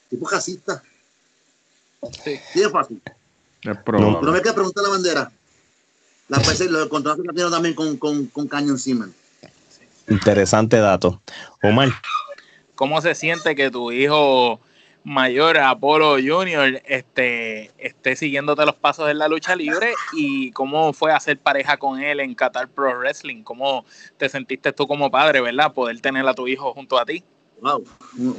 [0.10, 0.84] Tipo casista.
[2.24, 2.39] Sí.
[2.54, 3.02] sí, es fácil.
[3.64, 5.32] No, me queda preguntar la bandera.
[6.28, 9.14] La PC, los contratos que también con, con, con Canyon Siemens.
[10.08, 11.22] Interesante dato.
[11.62, 11.89] Omar.
[12.76, 14.60] ¿Cómo se siente que tu hijo
[15.04, 21.12] mayor, Apolo Junior, este, esté siguiéndote los pasos en la lucha libre y cómo fue
[21.12, 23.43] hacer pareja con él en Qatar Pro Wrestling?
[23.43, 23.86] ¿Cómo
[24.18, 25.74] te sentiste tú como padre, verdad?
[25.74, 27.24] Poder tener a tu hijo junto a ti.
[27.62, 27.84] Wow,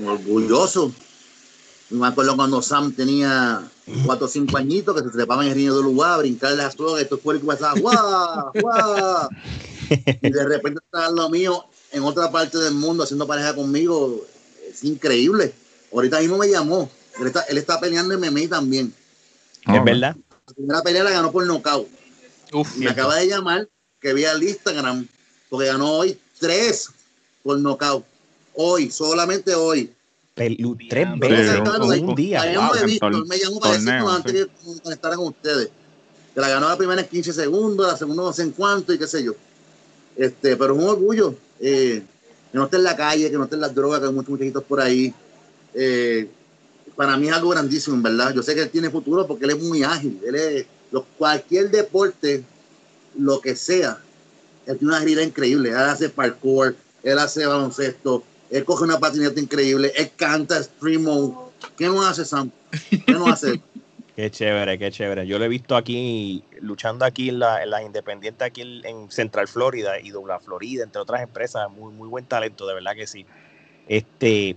[0.07, 0.93] orgulloso.
[1.91, 3.63] Me acuerdo cuando Sam tenía
[4.07, 6.75] cuatro o cinco añitos que se trepaba en el ring de lugar, a brincar las
[6.77, 8.51] drogas, estos cuerpos pasaban, ¡guau!
[8.61, 9.29] ¡guau!
[10.23, 14.25] Y de repente está lo mío en otra parte del mundo haciendo pareja conmigo.
[14.71, 15.53] Es increíble.
[15.93, 16.91] Ahorita mismo me llamó.
[17.21, 18.93] Él está, él está peleando en MMA también.
[19.67, 20.17] Es verdad.
[20.47, 21.89] La primera pelea la ganó por nocaut.
[22.77, 23.69] y me acaba de llamar
[24.01, 25.07] que vi al Instagram
[25.49, 26.91] porque ganó hoy tres
[27.43, 28.05] por nocaut.
[28.55, 29.93] Hoy, solamente hoy.
[30.35, 30.57] tres
[31.19, 32.43] veces en un día.
[32.85, 34.49] visto, me llamó para decir antes de
[34.83, 35.71] conectar con ustedes.
[36.35, 38.99] Que la ganó la primera en 15 segundos, la segunda no sé en cuánto y
[38.99, 39.35] qué sé yo.
[40.17, 42.03] Este, pero es un orgullo eh,
[42.51, 44.31] que no esté en la calle, que no esté en las drogas, que hay muchos
[44.31, 45.15] muchachitos por ahí.
[45.75, 46.29] Eh,
[46.97, 48.35] para mí es algo grandísimo, en verdad.
[48.35, 50.21] Yo sé que él tiene futuro porque él es muy ágil.
[50.27, 50.67] Él es,
[51.17, 52.45] cualquier deporte,
[53.17, 53.99] lo que sea,
[54.67, 55.71] él tiene una agilidad increíble.
[55.71, 61.07] Él hace parkour, él hace baloncesto, él coge una patineta increíble, él canta stream
[61.77, 62.51] ¿Qué no hace, Sam?
[62.91, 63.61] ¿Qué no hace?
[64.15, 65.27] Qué chévere, qué chévere.
[65.27, 69.99] Yo lo he visto aquí, luchando aquí en, la, las independientes, aquí en Central Florida
[69.99, 71.71] y Dobla Florida, entre otras empresas.
[71.71, 73.25] Muy, muy buen talento, de verdad que sí.
[73.89, 74.57] Este,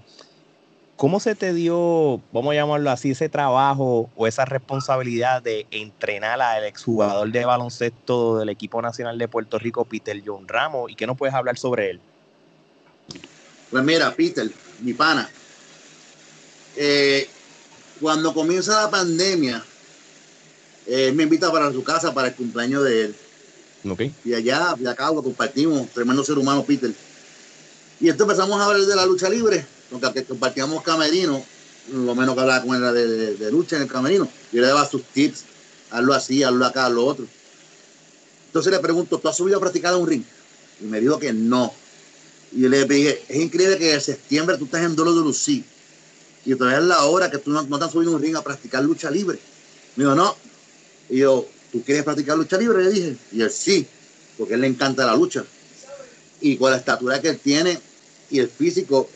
[0.97, 6.41] ¿Cómo se te dio, vamos a llamarlo así, ese trabajo o esa responsabilidad de entrenar
[6.41, 10.89] al exjugador de baloncesto del equipo nacional de Puerto Rico, Peter John Ramos?
[10.89, 11.99] ¿Y qué nos puedes hablar sobre él?
[13.69, 15.29] Pues mira, Peter, mi pana,
[16.77, 17.27] eh,
[17.99, 19.61] cuando comienza la pandemia,
[20.87, 23.15] eh, me invita para su casa para el cumpleaños de él.
[23.89, 24.13] Okay.
[24.23, 26.91] Y allá, de acá, lo compartimos, tremendo ser humano, Peter.
[27.99, 31.43] Y entonces empezamos a hablar de la lucha libre porque compartíamos camerino,
[31.91, 34.27] lo menos que hablaba con él era de, lucha en el camerino.
[34.51, 35.43] Yo le daba sus tips,
[35.91, 37.27] hazlo así, hazlo acá, hazlo otro.
[38.47, 40.23] Entonces le pregunto, ¿tú has subido a practicar un ring?
[40.81, 41.73] Y me dijo que no.
[42.51, 45.63] Y yo le dije, es increíble que en septiembre tú estás en Dolo de Lucí.
[46.45, 48.83] Y todavía es la hora que tú no, no te subido un ring a practicar
[48.83, 49.39] lucha libre.
[49.95, 50.35] Me dijo, no.
[51.09, 52.83] Y yo, ¿tú quieres practicar lucha libre?
[52.83, 53.17] Le dije.
[53.31, 53.85] Y él sí,
[54.37, 55.43] porque él le encanta la lucha.
[56.39, 57.79] Y con la estatura que él tiene
[58.29, 59.09] y el físico,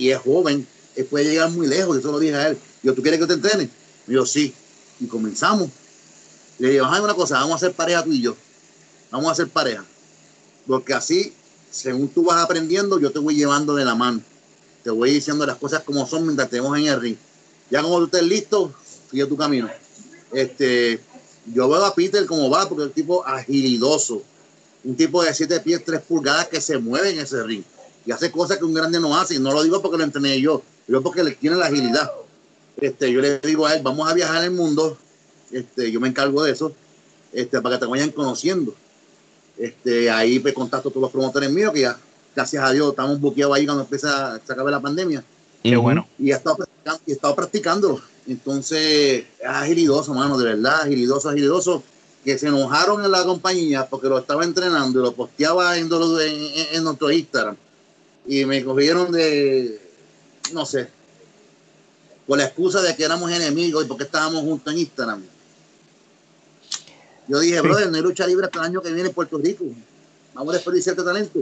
[0.00, 1.96] y es joven, él puede llegar muy lejos.
[1.96, 2.58] Yo se lo dije a él.
[2.82, 3.68] Yo, ¿tú quieres que te entrene?
[4.08, 4.54] Y yo, sí.
[4.98, 5.68] Y comenzamos.
[6.58, 8.34] Le dije, una cosa, vamos a hacer pareja tú y yo.
[9.10, 9.84] Vamos a hacer pareja.
[10.66, 11.34] Porque así,
[11.70, 14.22] según tú vas aprendiendo, yo te voy llevando de la mano.
[14.82, 17.16] Te voy diciendo las cosas como son mientras estemos en el ring.
[17.70, 18.72] Ya como tú estés listo,
[19.10, 19.68] sigue tu camino.
[20.32, 20.98] Este,
[21.44, 24.22] yo veo a Peter como va, porque es un tipo agilidoso.
[24.82, 27.64] Un tipo de 7 pies, 3 pulgadas que se mueve en ese ring
[28.10, 29.36] y hace cosas que un grande no hace.
[29.36, 32.10] Y no lo digo porque lo entrené yo, digo porque le tiene la agilidad.
[32.76, 34.98] Este, yo le digo a él, vamos a viajar el mundo,
[35.52, 36.72] este, yo me encargo de eso,
[37.32, 38.74] este, para que te vayan conociendo.
[39.56, 41.96] Este, ahí pues contacto todos los promotores míos, que ya,
[42.34, 45.22] gracias a Dios, estamos buqueados ahí cuando empieza a acabar la pandemia.
[45.62, 46.08] Qué bueno.
[46.18, 48.00] Y he estado, practicando, y he estado practicándolo.
[48.26, 51.84] Entonces, es agilidoso, mano, de verdad, agilidoso, agilidoso
[52.24, 56.66] que se enojaron en la compañía porque lo estaba entrenando y lo posteaba en, en,
[56.72, 57.56] en nuestro Instagram
[58.30, 59.80] y me cogieron de,
[60.52, 60.88] no sé,
[62.28, 65.20] por la excusa de que éramos enemigos y porque estábamos juntos en Instagram.
[67.26, 69.64] Yo dije, brother, no hay lucha libre hasta el año que viene en Puerto Rico.
[70.32, 71.40] Vamos a desperdiciar este talento.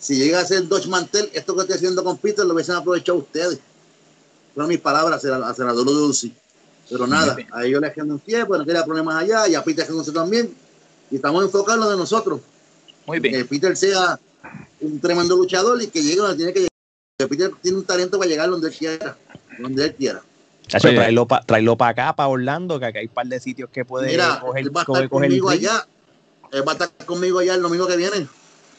[0.00, 3.18] Si llega a ser Dodge Mantel, esto que estoy haciendo con Peter lo hubiesen aprovechado
[3.18, 3.60] ustedes.
[4.52, 6.32] Fueron mis palabras a la, a Dulce.
[6.90, 9.62] Pero nada, a ellos les quedan un pie, pues no quería problemas allá, y a
[9.62, 10.52] Peter se también.
[11.08, 12.40] Y estamos enfocados en lo de nosotros.
[13.06, 13.32] Muy bien.
[13.32, 14.18] Que Peter sea
[14.80, 16.70] un tremendo luchador y que llegue donde tiene que llegar.
[17.28, 19.16] Peter tiene un talento para llegar donde él quiera,
[19.58, 20.22] donde él quiera.
[20.66, 20.88] Chacho,
[21.46, 24.40] tráelo para acá, para Orlando, que acá hay un par de sitios que puede Mira,
[24.40, 24.64] coger.
[24.64, 25.86] Él va a estar conmigo allá.
[26.52, 28.26] Él va a estar conmigo allá el domingo que viene.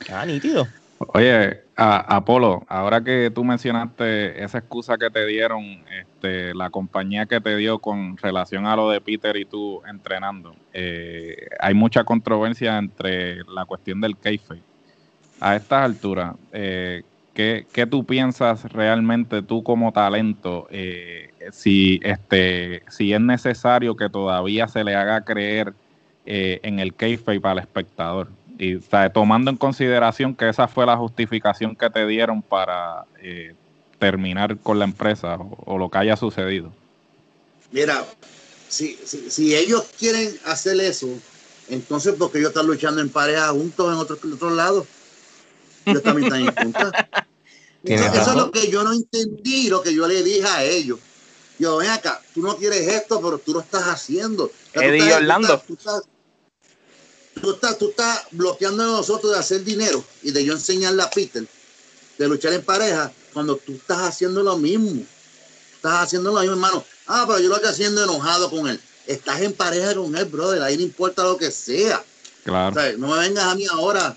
[0.09, 0.67] Ah, nítido.
[1.13, 5.63] Oye, Apolo, ahora que tú mencionaste esa excusa que te dieron,
[5.99, 10.55] este, la compañía que te dio con relación a lo de Peter y tú entrenando,
[10.73, 14.61] eh, hay mucha controversia entre la cuestión del keife
[15.39, 20.67] a estas alturas, eh, ¿qué, tú piensas realmente tú como talento?
[20.71, 25.73] Eh, si, este, si es necesario que todavía se le haga creer
[26.25, 28.27] eh, en el kayfabe al espectador.
[28.59, 28.79] Y
[29.13, 33.53] tomando en consideración que esa fue la justificación que te dieron para eh,
[33.99, 36.73] terminar con la empresa o, lo que haya sucedido.
[37.71, 38.03] Mira,
[38.67, 41.07] si, si, si, ellos quieren hacer eso,
[41.69, 44.87] entonces porque ellos están luchando en pareja juntos en otro, otro lado.
[45.87, 47.09] Ellos también están en contra.
[47.83, 50.99] Eso, eso, es lo que yo no entendí, lo que yo le dije a ellos.
[51.57, 54.51] Yo, ven acá, tú no quieres esto, pero tú lo estás haciendo.
[54.73, 55.63] Eddie Orlando.
[55.65, 56.01] Tú estás,
[57.41, 61.09] tú, estás, tú, estás, bloqueando a nosotros de hacer dinero y de yo enseñarle a
[61.09, 61.45] Peter
[62.17, 65.03] de luchar en pareja cuando tú estás haciendo lo mismo.
[65.75, 66.83] Estás haciendo lo mismo, hermano.
[67.05, 68.81] Ah, pero yo lo estoy haciendo enojado con él.
[69.05, 70.61] Estás en pareja con él, brother.
[70.61, 72.03] Ahí no importa lo que sea.
[72.43, 72.75] Claro.
[72.97, 74.15] no me vengas a mí ahora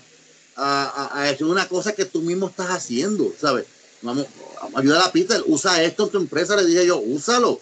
[0.55, 3.65] a, a, una cosa que tú mismo estás haciendo, ¿sabes?
[4.01, 4.25] Vamos,
[4.75, 7.59] ayuda a Peter, usa esto en tu empresa, le dije yo, úsalo.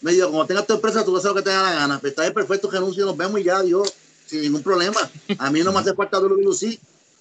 [0.00, 2.00] Me dijo, como tengas tu empresa, tú vas a lo que te da la gana.
[2.02, 3.92] Está bien, perfecto, renuncio, nos vemos y ya, Dios,
[4.26, 5.00] sin ningún problema.
[5.38, 6.78] A mí no me hace falta WC,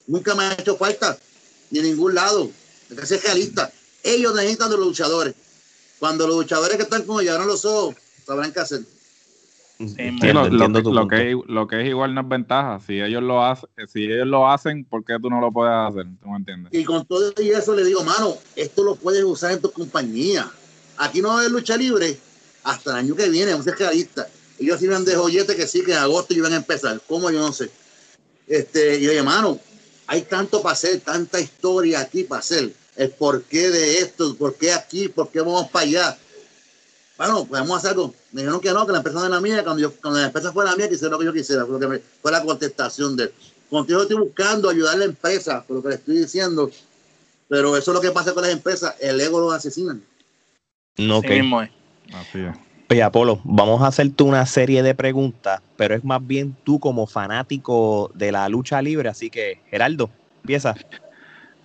[0.08, 1.18] nunca me ha hecho falta,
[1.72, 2.52] ni en ningún lado.
[2.90, 3.72] Hay que ser realista.
[4.04, 5.34] Ellos necesitan de los luchadores.
[6.00, 7.96] Cuando los luchadores que están con ellos los ojos,
[8.26, 8.84] sabrán qué hacer
[9.80, 12.80] lo, que, lo, que, es igual no es ventaja.
[12.86, 16.06] Si ellos lo hacen, si ellos lo hacen, ¿por qué tú no lo puedes hacer?
[16.22, 16.74] ¿Tú me entiendes?
[16.74, 20.50] Y con todo eso le digo, mano, esto lo puedes usar en tu compañía.
[20.98, 22.18] Aquí no va a haber lucha libre
[22.64, 24.28] hasta el año que viene, un realista.
[24.60, 27.02] Ellos sirven de joyete que sí, que en agosto iban a empezar.
[27.08, 27.32] ¿Cómo?
[27.32, 27.70] Yo no sé.
[28.48, 29.60] Este, y oye, mano,
[30.08, 32.74] hay tanto para hacer, tanta historia aquí para hacer.
[32.96, 36.18] El porqué de esto, por qué aquí, por qué vamos para allá
[37.18, 38.14] bueno, podemos hacer algo.
[38.32, 39.64] Me dijeron que no, que la empresa no era mía.
[39.64, 41.66] Cuando, yo, cuando la empresa fuera mía, quisiera lo que yo quisiera.
[41.66, 43.34] Fue, lo que fue la contestación de él.
[43.70, 46.70] Contigo estoy buscando ayudar a la empresa, por lo que le estoy diciendo.
[47.48, 48.96] Pero eso es lo que pasa con las empresas.
[49.00, 50.02] El ego los asesinan.
[50.98, 51.42] No, okay.
[52.14, 52.56] Así es.
[52.90, 57.08] Oye, Apolo, vamos a hacerte una serie de preguntas, pero es más bien tú como
[57.08, 59.10] fanático de la lucha libre.
[59.10, 60.10] Así que, Geraldo,
[60.42, 60.76] empieza.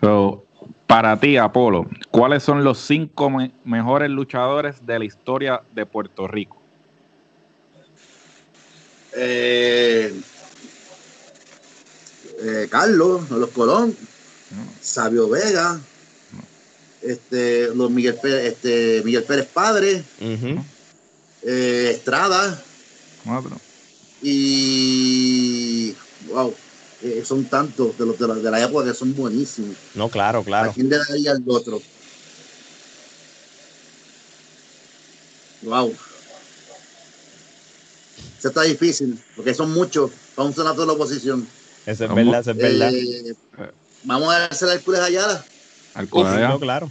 [0.00, 0.44] So,
[0.88, 3.30] para ti, Apolo, ¿cuáles son los cinco
[3.62, 6.56] mejores luchadores de la historia de Puerto Rico?
[9.14, 10.18] Eh,
[12.42, 13.94] eh, Carlos, los Colón,
[14.80, 15.78] Sabio Vega,
[17.02, 20.02] este, los Miguel Pérez, este, Miguel Pérez Padre,
[21.42, 22.64] eh, Estrada,
[24.22, 25.94] y
[26.28, 26.54] wow,
[27.02, 29.76] eh, son tantos de los de la, de la, época que son buenísimos.
[29.94, 30.70] No, claro, claro.
[30.70, 31.80] ¿A quién le daría al otro?
[35.62, 35.94] Wow.
[38.38, 41.46] Eso está difícil, porque son muchos para un senador de la oposición.
[41.86, 42.92] Eso es verdad, eso es verdad.
[42.92, 43.34] Eh,
[44.04, 45.44] vamos a hacer Hércules Ayala.
[45.94, 46.58] Hércules Ayala.
[46.58, 46.90] claro.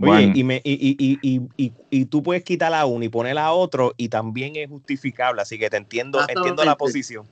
[0.00, 3.52] Oye, y, me, y, y, y, y, tú puedes quitar a uno y poner a
[3.52, 7.26] otro y también es justificable, así que te entiendo, entiendo la posición.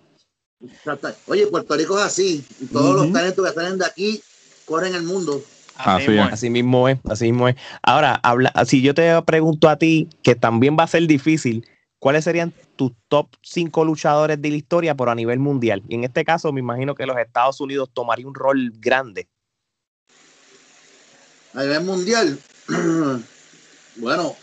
[1.27, 2.45] Oye, Puerto Rico es así.
[2.73, 4.23] todos los talentos que salen de aquí
[4.65, 5.43] corren el mundo.
[5.77, 6.09] Así,
[6.49, 7.57] mismo es, así mismo es.
[7.83, 11.67] Ahora, habla, si yo te pregunto a ti, que también va a ser difícil,
[11.99, 15.83] ¿cuáles serían tus top 5 luchadores de la historia, pero a nivel mundial?
[15.89, 19.29] Y en este caso, me imagino que los Estados Unidos tomaría un rol grande.
[21.55, 22.39] A nivel mundial,
[23.97, 24.37] bueno,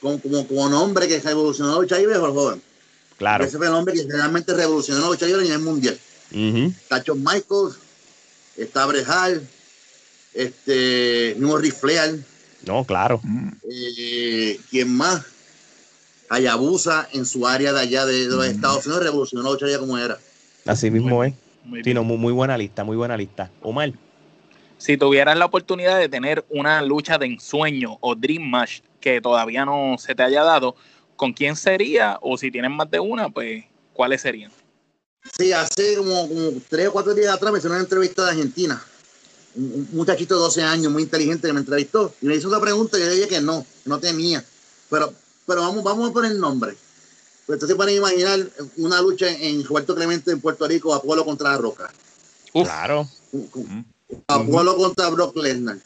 [0.00, 2.62] como, como, nombre que revolucionó lucha libre, joven.
[3.18, 3.44] Claro.
[3.44, 5.98] Ese fue el hombre que realmente revolucionó la lucha libre a nivel mundial.
[6.30, 7.76] Está John Michaels,
[8.56, 9.46] está Brejal,
[10.34, 12.22] este, Nuevo Flair.
[12.64, 13.20] No, claro.
[13.68, 15.24] Eh, ¿Quién más?
[16.30, 19.98] Hayabusa en su área de allá de, los Estados Unidos revolucionó la lucha libre como
[19.98, 20.18] era.
[20.66, 21.34] Así mismo es.
[21.64, 23.50] Muy, muy, buena lista, muy buena lista.
[23.62, 23.92] Omar.
[24.78, 29.64] Si tuvieras la oportunidad de tener una lucha de ensueño o Dream Match que todavía
[29.64, 30.76] no se te haya dado,
[31.18, 34.50] con quién sería o si tienen más de una, pues cuáles serían.
[35.36, 36.26] Sí, hace como,
[36.70, 38.82] tres o cuatro días atrás me hizo una entrevista de Argentina.
[39.56, 42.96] Un, muchachito de 12 años, muy inteligente, que me entrevistó y me hizo una pregunta
[42.96, 44.42] y yo le dije que no, no tenía.
[44.88, 45.12] Pero,
[45.44, 46.76] pero vamos, vamos a poner el nombre.
[47.44, 48.38] Pues entonces pueden imaginar
[48.76, 51.92] una lucha en Roberto Clemente en Puerto Rico, Apolo contra la Roca.
[52.52, 53.08] Claro.
[54.28, 55.78] Apolo contra Brock Lesnar.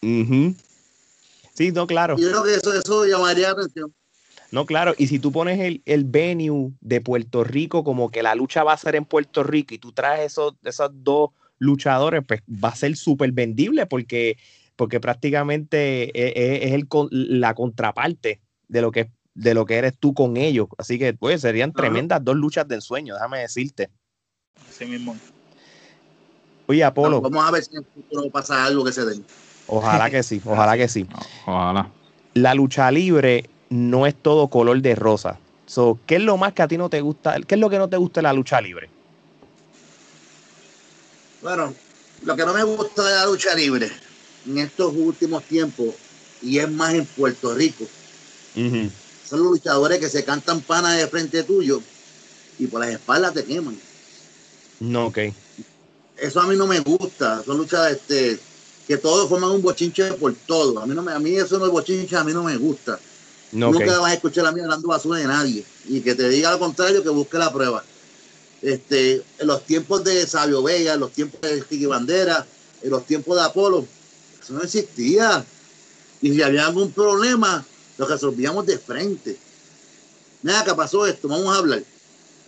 [0.00, 2.16] Sí, no, claro.
[2.18, 3.94] Yo creo que eso, eso llamaría la atención.
[4.52, 8.34] No, claro, y si tú pones el, el, venue de Puerto Rico como que la
[8.34, 12.42] lucha va a ser en Puerto Rico y tú traes esos, esos dos luchadores, pues
[12.42, 14.38] va a ser súper vendible porque,
[14.74, 19.96] porque prácticamente e, e, es, el, la contraparte de lo, que, de lo que eres
[19.98, 20.66] tú con ellos.
[20.78, 23.90] Así que pues serían tremendas dos luchas de ensueño, déjame decirte.
[24.68, 25.16] Así mismo.
[26.66, 27.20] Oye, Apolo.
[27.20, 29.24] Vamos a ver si en el futuro pasa algo que se den.
[29.68, 31.06] Ojalá que sí, ojalá que sí.
[31.46, 31.88] Ojalá.
[32.34, 35.38] La lucha libre no es todo color de rosa.
[35.66, 37.36] So, ¿Qué es lo más que a ti no te gusta?
[37.46, 38.90] ¿Qué es lo que no te gusta de la lucha libre?
[41.40, 41.72] Bueno,
[42.24, 43.90] lo que no me gusta de la lucha libre
[44.46, 45.94] en estos últimos tiempos,
[46.42, 47.86] y es más en Puerto Rico,
[48.54, 51.80] son los luchadores que se cantan panas de frente tuyo
[52.58, 53.78] y por las espaldas te queman.
[54.80, 55.18] No, ok.
[56.16, 57.42] Eso a mí no me gusta.
[57.44, 58.38] Son luchas este,
[58.88, 60.80] que todos forman un bochinche por todo.
[60.80, 62.98] A mí, no me, a mí eso no es bochinche, a mí no me gusta.
[63.52, 65.64] No, Nunca vas a escuchar a mí hablando basura de nadie.
[65.86, 67.82] Y que te diga lo contrario, que busque la prueba.
[68.62, 72.46] Este, en los tiempos de Sabio Vega, en los tiempos de Tiki Bandera,
[72.82, 73.86] en los tiempos de Apolo,
[74.42, 75.44] eso no existía.
[76.20, 77.64] Y si había algún problema,
[77.98, 79.38] lo resolvíamos de frente.
[80.42, 81.82] Nada, que pasó esto, vamos a hablar.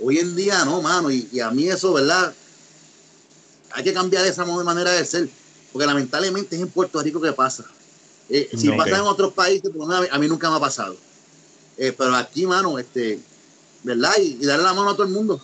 [0.00, 2.34] Hoy en día no, mano, y, a mí eso, ¿verdad?
[3.72, 5.28] Hay que cambiar esa manera de ser,
[5.72, 7.64] porque lamentablemente es en Puerto Rico que pasa.
[8.28, 10.96] Eh, si pasa en otros países, pues, a, mí, nunca me ha pasado.
[11.76, 13.20] Eh, pero aquí, mano, este,
[13.82, 14.12] ¿verdad?
[14.20, 15.40] Y, darle la mano a todo el mundo.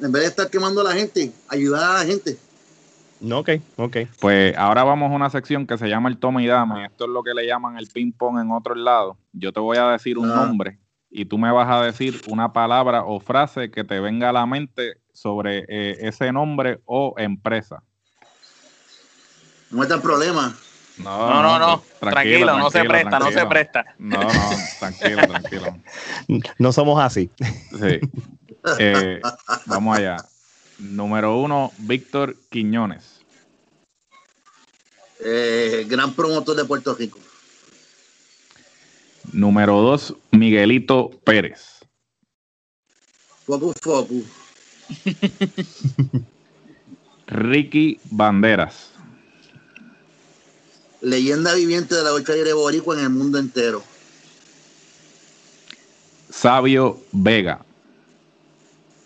[0.00, 2.38] En vez de estar quemando a la gente, ayudar a la gente.
[3.20, 3.96] No, ok, ok.
[4.20, 6.86] Pues ahora vamos a una sección que se llama el toma y dame.
[6.86, 9.16] Esto es lo que le llaman el ping-pong en otro lado.
[9.32, 10.34] Yo te voy a decir un ah.
[10.34, 10.78] nombre
[11.16, 14.46] y tú me vas a decir una palabra o frase que te venga a la
[14.46, 17.84] mente sobre eh, ese nombre o empresa.
[19.70, 20.56] No está el problema.
[20.98, 23.84] No, no, no, Tranquilo, no se presta, no se presta.
[23.98, 25.76] No, no, tranquilo, tranquilo.
[26.58, 27.30] No somos así.
[27.38, 28.00] Sí.
[28.78, 29.20] Eh,
[29.66, 30.16] vamos allá.
[30.78, 33.20] Número uno, Víctor Quiñones.
[35.20, 37.18] Eh, gran promotor de Puerto Rico.
[39.32, 41.80] Número dos, Miguelito Pérez.
[43.46, 44.24] Focus, focus.
[47.26, 48.93] Ricky Banderas.
[51.04, 53.82] Leyenda viviente de la lucha libre boricua en el mundo entero.
[56.30, 57.62] Sabio Vega.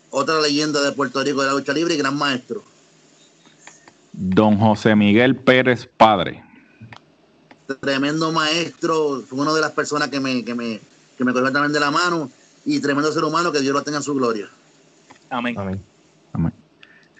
[0.09, 2.63] Otra leyenda de Puerto Rico de la lucha libre y gran maestro.
[4.13, 6.41] Don José Miguel Pérez Padre.
[7.81, 10.79] Tremendo maestro, fue una de las personas que me, que me,
[11.17, 12.31] que me cogió también de la mano
[12.63, 14.49] y tremendo ser humano, que Dios lo tenga en su gloria.
[15.29, 15.81] Amén.
[16.31, 16.53] Amén.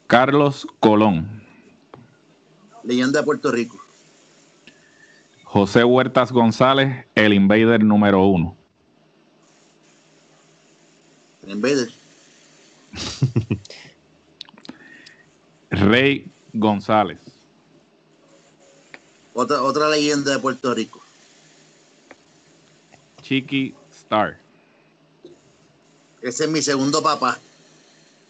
[0.07, 1.43] Carlos Colón.
[2.85, 3.88] Leyenda de Puerto Rico.
[5.51, 8.55] José Huertas González, el invader número uno.
[11.41, 11.91] El invader.
[15.71, 17.19] Rey González.
[19.33, 21.01] Otra, otra leyenda de Puerto Rico.
[23.23, 24.37] Chiqui Star.
[26.21, 27.39] Ese es mi segundo papá.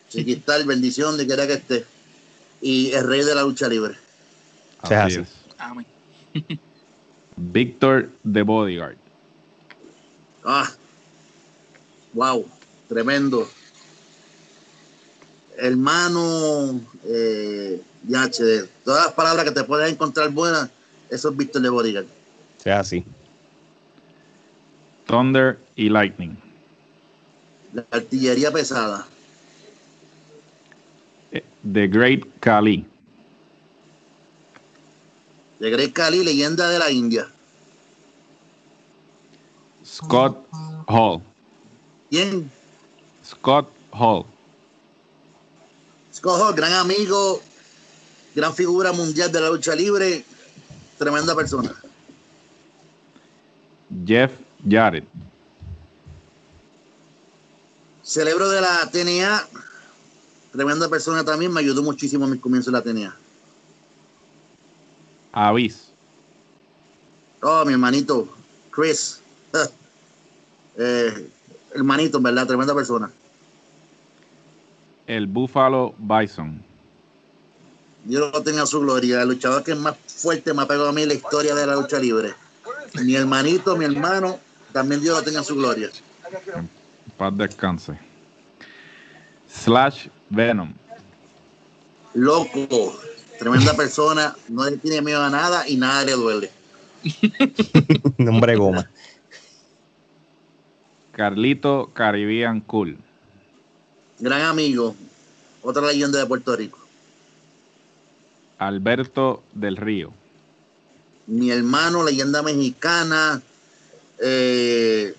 [0.08, 1.86] Chiqui Star, bendición de quiera que esté.
[2.62, 3.98] Y el rey de la lucha libre.
[4.82, 5.30] Así es.
[7.40, 8.98] Víctor de Bodyguard.
[10.44, 10.70] Ah,
[12.14, 12.46] wow,
[12.88, 13.48] tremendo
[15.60, 20.70] hermano, eh, de todas las palabras que te puedes encontrar buenas,
[21.10, 22.06] eso es Víctor de Bodyguard.
[22.58, 23.04] Sea así.
[25.06, 26.38] Thunder y Lightning.
[27.74, 29.08] La artillería pesada.
[31.32, 32.86] Eh, The Great Kali.
[35.60, 37.28] The Great Kali, leyenda de la India.
[39.84, 40.38] Scott
[40.88, 41.22] Hall.
[42.10, 42.50] ¿Quién?
[43.26, 44.26] Scott Hall.
[46.14, 47.42] Scott gran amigo,
[48.36, 50.24] gran figura mundial de la lucha libre,
[50.98, 51.76] tremenda persona.
[54.06, 54.32] Jeff
[54.68, 55.06] Jarrett.
[58.04, 59.48] Celebro de la TNA,
[60.52, 63.29] tremenda persona también, me ayudó muchísimo en mis comienzos en la TNA.
[65.32, 65.92] Avis.
[67.42, 68.28] Oh, mi hermanito,
[68.72, 69.22] Chris.
[70.78, 71.30] eh,
[71.74, 73.12] hermanito, verdad, tremenda persona
[75.10, 76.64] el Buffalo Bison.
[78.06, 80.94] Yo lo tenía su gloria, el luchador que es más fuerte me ha pegado a
[80.94, 82.34] mí la historia de la lucha libre.
[83.04, 84.40] Mi hermanito, mi hermano,
[84.72, 85.90] también Dios lo tenga su gloria.
[87.18, 87.98] Paz descanse.
[89.48, 90.74] Slash Venom.
[92.14, 93.00] Loco,
[93.40, 96.52] tremenda persona, no le tiene miedo a nada y nada le duele.
[98.18, 98.90] Nombre goma.
[101.14, 102.98] Carlito Caribbean Cool
[104.20, 104.96] gran amigo,
[105.62, 106.78] otra leyenda de Puerto Rico.
[108.58, 110.12] Alberto del Río.
[111.28, 113.42] Mi hermano, leyenda mexicana,
[114.20, 115.16] eh,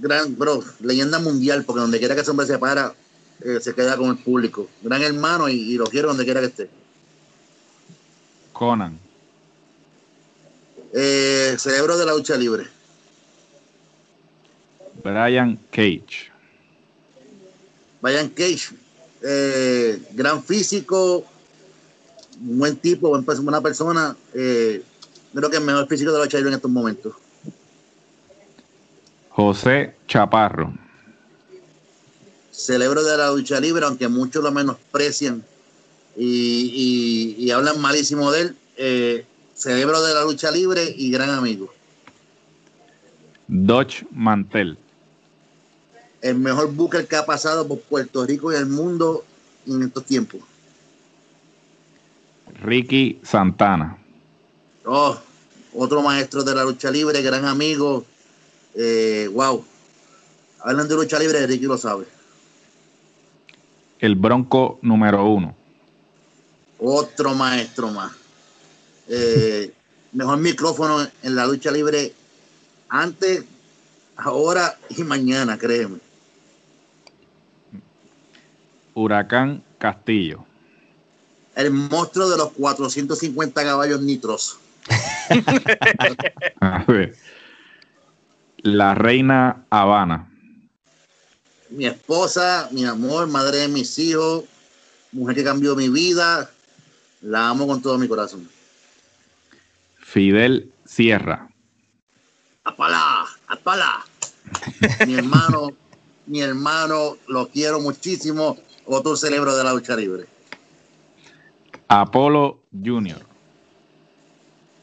[0.00, 2.94] gran, bro, leyenda mundial, porque donde quiera que ese hombre se para,
[3.40, 4.68] eh, se queda con el público.
[4.82, 6.70] Gran hermano y, lo quiero donde quiera que esté.
[8.56, 8.98] Conan.
[10.94, 12.66] Eh, cerebro de la lucha libre.
[15.04, 16.32] Brian Cage.
[18.00, 18.70] Brian Cage,
[19.20, 21.26] eh, gran físico,
[22.40, 24.16] un buen tipo, buena persona.
[24.32, 24.82] Eh,
[25.34, 27.14] creo que es el mejor físico de la lucha libre en estos momentos.
[29.28, 30.72] José Chaparro.
[32.50, 35.44] Celebro de la lucha libre, aunque muchos lo menosprecian
[36.16, 38.56] y, hablan malísimo de él.
[38.76, 41.72] Eh, cerebro de la lucha libre y gran amigo.
[43.48, 44.76] Dodge Mantel.
[46.20, 49.24] El mejor booker que ha pasado por Puerto Rico y el mundo
[49.66, 50.40] en estos tiempos.
[52.62, 53.98] Ricky Santana.
[54.84, 55.18] Oh,
[55.74, 58.04] otro maestro de la lucha libre, gran amigo.
[58.74, 59.64] Eh, wow.
[60.60, 62.06] Hablan de lucha libre, Ricky lo sabe.
[63.98, 65.55] El Bronco número uno.
[66.78, 68.12] Otro maestro más.
[69.08, 69.72] Eh,
[70.12, 72.14] mejor micrófono en la lucha libre
[72.88, 73.44] antes,
[74.16, 75.98] ahora y mañana, créeme.
[78.94, 80.44] Huracán Castillo.
[81.54, 84.58] El monstruo de los 450 caballos nitros.
[88.58, 90.32] La reina Habana.
[91.70, 94.44] Mi esposa, mi amor, madre de mis hijos,
[95.12, 96.50] mujer que cambió mi vida,
[97.26, 98.48] la amo con todo mi corazón.
[99.98, 101.48] Fidel Sierra.
[102.64, 103.26] ¡Apala!
[103.48, 104.04] ¡Apala!
[105.06, 105.72] mi hermano,
[106.26, 108.58] mi hermano, lo quiero muchísimo.
[108.86, 110.26] Otro cerebro de la lucha libre.
[111.88, 113.20] Apolo Junior.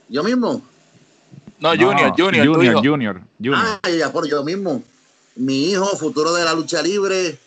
[0.10, 0.62] ¿Yo mismo?
[1.60, 3.80] No, Junior, Junior, Junior, Junior, Junior.
[3.84, 4.84] Ay, Apolo, yo mismo.
[5.38, 7.40] Mi hijo, futuro de la lucha libre.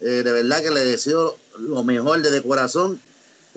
[0.00, 3.00] Eh, de verdad que le deseo lo mejor desde corazón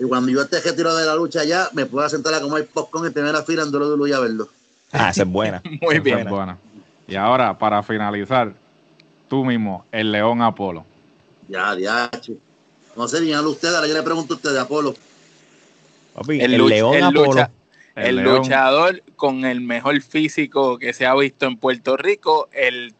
[0.00, 3.06] y cuando yo esté retiro de la lucha ya, me puedo sentar a comer popcorn
[3.06, 4.48] en primera fila en Dolo y a verlo.
[4.92, 5.62] Ah, esa es buena.
[5.82, 6.26] Muy bien.
[6.26, 6.56] Buena.
[7.06, 8.54] Y ahora, para finalizar,
[9.28, 10.86] tú mismo, el León Apolo.
[11.48, 12.10] Ya, ya.
[12.96, 14.94] No sé, díganlo ustedes, ahora yo le pregunto a ustedes, Apolo.
[16.28, 17.48] el, León Apolo.
[17.94, 22.94] el, luchador con el mejor físico que se ha visto en Puerto Rico, el,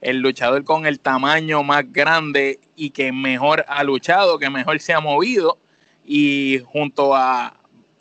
[0.00, 4.94] el luchador con el tamaño más grande y que mejor ha luchado, que mejor se
[4.94, 5.58] ha movido
[6.04, 7.56] y junto a,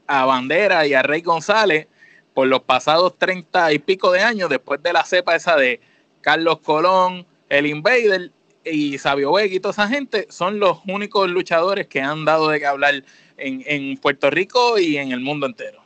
[0.08, 1.88] Bandera y a Rey González,
[2.34, 5.80] por los pasados treinta y pico de años, después de la cepa esa de
[6.22, 8.32] Carlos Colón, el Invader
[8.66, 12.60] y Sabio Vega y toda esa gente, son los únicos luchadores que han dado de
[12.60, 13.04] qué hablar
[13.38, 15.82] en, Puerto Rico y en el mundo entero.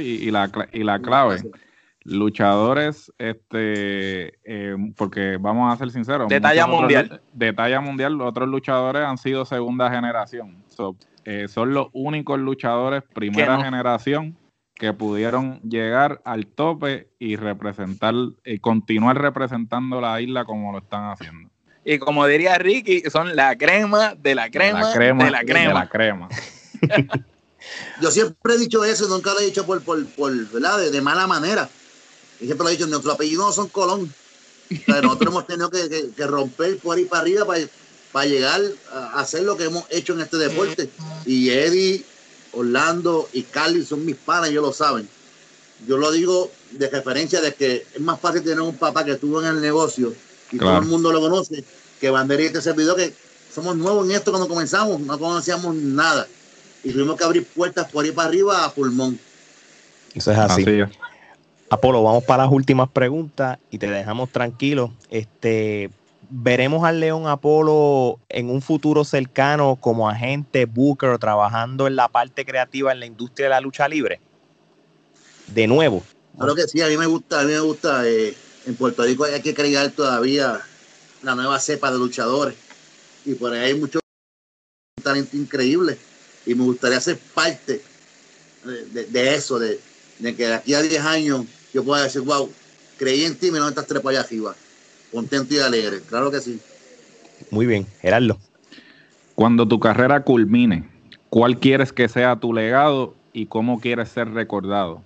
[0.00, 1.40] y, la, y la clave,
[2.04, 6.28] luchadores, este, eh, porque vamos a ser sinceros.
[6.28, 7.22] De talla mundial.
[7.32, 10.62] de talla mundial, los otros luchadores han sido segunda generación.
[11.24, 14.36] Eh, son los únicos luchadores primera generación
[14.74, 21.10] que pudieron llegar al tope y representar, y continuar representando la isla como lo están
[21.10, 21.50] haciendo.
[21.84, 25.68] Y como diría Ricky, son la crema de la crema, de la crema.
[25.68, 26.28] De la crema.
[28.00, 29.98] Yo siempre he dicho eso, nunca lo he dicho por, por,
[30.52, 30.90] ¿verdad?
[30.90, 31.68] De, mala manera.
[32.40, 34.12] Y siempre lo he dicho, nuestro apellido no son Colón.
[34.86, 37.66] nosotros hemos tenido que, que, romper por ahí para arriba para,
[38.12, 38.60] para llegar
[38.92, 40.88] a hacer lo que hemos hecho en este deporte.
[41.26, 42.04] Y Eddie,
[42.52, 45.08] Orlando y Carly son mis padres, ellos lo saben.
[45.86, 49.42] Yo lo digo de referencia de que es más fácil tener un papá que estuvo
[49.42, 50.14] en el negocio
[50.50, 51.64] y todo el mundo lo conoce
[52.00, 53.12] que Bandera y este servidor que
[53.52, 56.26] somos nuevos en esto cuando comenzamos, no conocíamos nada.
[56.82, 59.18] Y tuvimos que abrir puertas por ahí para arriba a pulmón.
[60.14, 60.64] Eso es así.
[61.74, 64.92] Apolo, vamos para las últimas preguntas y te dejamos tranquilo.
[65.10, 65.90] Este,
[66.30, 72.44] veremos al León Apolo en un futuro cercano como agente Booker trabajando en la parte
[72.44, 74.20] creativa en la industria de la lucha libre?
[75.48, 76.02] De nuevo.
[76.36, 78.08] Claro que sí, a mí me gusta, a mí me gusta.
[78.08, 78.34] Eh,
[78.66, 80.60] en Puerto Rico hay que crear todavía
[81.22, 82.56] la nueva cepa de luchadores.
[83.24, 84.00] Y por ahí hay mucho
[85.02, 85.98] talento increíble.
[86.46, 87.82] Y me gustaría ser parte
[88.64, 89.78] de, eso, de,
[90.20, 92.50] que de aquí a 10 años yo pueda decir, wow,
[92.96, 94.54] creí en ti y me no estás trepa allá arriba
[95.14, 96.60] contento y alegre, claro que sí.
[97.50, 98.36] Muy bien, Gerardo.
[99.34, 100.88] Cuando tu carrera culmine,
[101.30, 105.02] ¿cuál quieres que sea tu legado y cómo quieres ser recordado?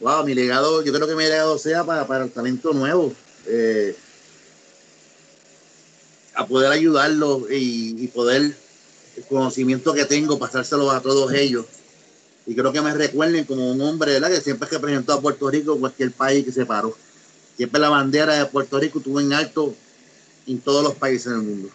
[0.00, 3.12] Wow, mi legado, yo creo que mi legado sea para, el talento nuevo.
[3.46, 3.96] Eh,
[6.34, 8.56] a poder ayudarlo y, poder
[9.16, 11.66] el conocimiento que tengo, pasárselo a todos ellos.
[12.50, 14.28] Y creo que me recuerden como un hombre ¿verdad?
[14.28, 16.96] que siempre que presentó a Puerto Rico cualquier país que se paró
[17.56, 19.74] siempre la bandera de Puerto Rico estuvo en alto
[20.46, 21.68] en todos los países del mundo.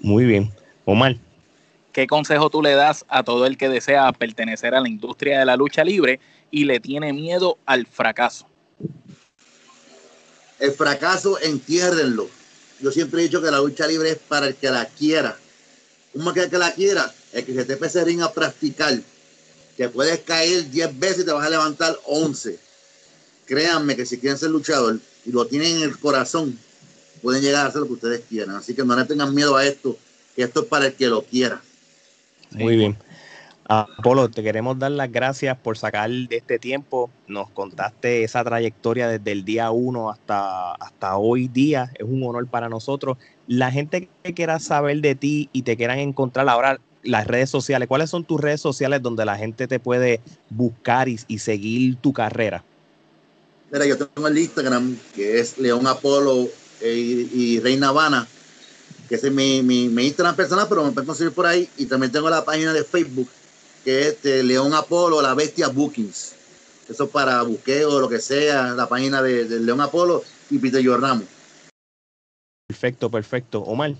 [0.00, 0.52] Muy bien.
[0.84, 1.16] Omar.
[1.92, 5.46] ¿Qué consejo tú le das a todo el que desea pertenecer a la industria de
[5.46, 8.46] la lucha libre y le tiene miedo al fracaso?
[10.60, 12.28] El fracaso, entiérrenlo.
[12.82, 15.38] Yo siempre he dicho que la lucha libre es para el que la quiera.
[16.12, 18.92] un máquina que la quiera, el que se te pese ring a practicar,
[19.76, 22.58] te puedes caer 10 veces y te vas a levantar 11.
[23.46, 26.58] Créanme que si quieren ser luchador y lo tienen en el corazón,
[27.22, 28.56] pueden llegar a hacer lo que ustedes quieran.
[28.56, 29.96] Así que no le tengan miedo a esto,
[30.34, 31.60] que esto es para el que lo quiera.
[32.50, 32.96] Muy bien.
[33.68, 37.10] Apolo, te queremos dar las gracias por sacar de este tiempo.
[37.26, 41.90] Nos contaste esa trayectoria desde el día 1 hasta, hasta hoy día.
[41.94, 43.18] Es un honor para nosotros.
[43.48, 47.88] La gente que quiera saber de ti y te quieran encontrar ahora las redes sociales,
[47.88, 52.62] ¿cuáles son tus redes sociales donde la gente te puede buscar y, seguir tu carrera?
[53.70, 56.48] Mira, yo tengo el Instagram que es León Apolo
[56.80, 58.26] eh, y, Reina Habana,
[59.08, 61.68] que es mi, mi, mi Instagram personal, pero me pueden conseguir por ahí.
[61.76, 63.28] Y también tengo la página de Facebook
[63.86, 66.34] que es de León Apolo, la bestia Bookings.
[66.88, 71.26] Eso para buqueo, o lo que sea, la página de, León Apolo y Peter Ramos.
[72.66, 73.60] Perfecto, perfecto.
[73.60, 73.94] Omar.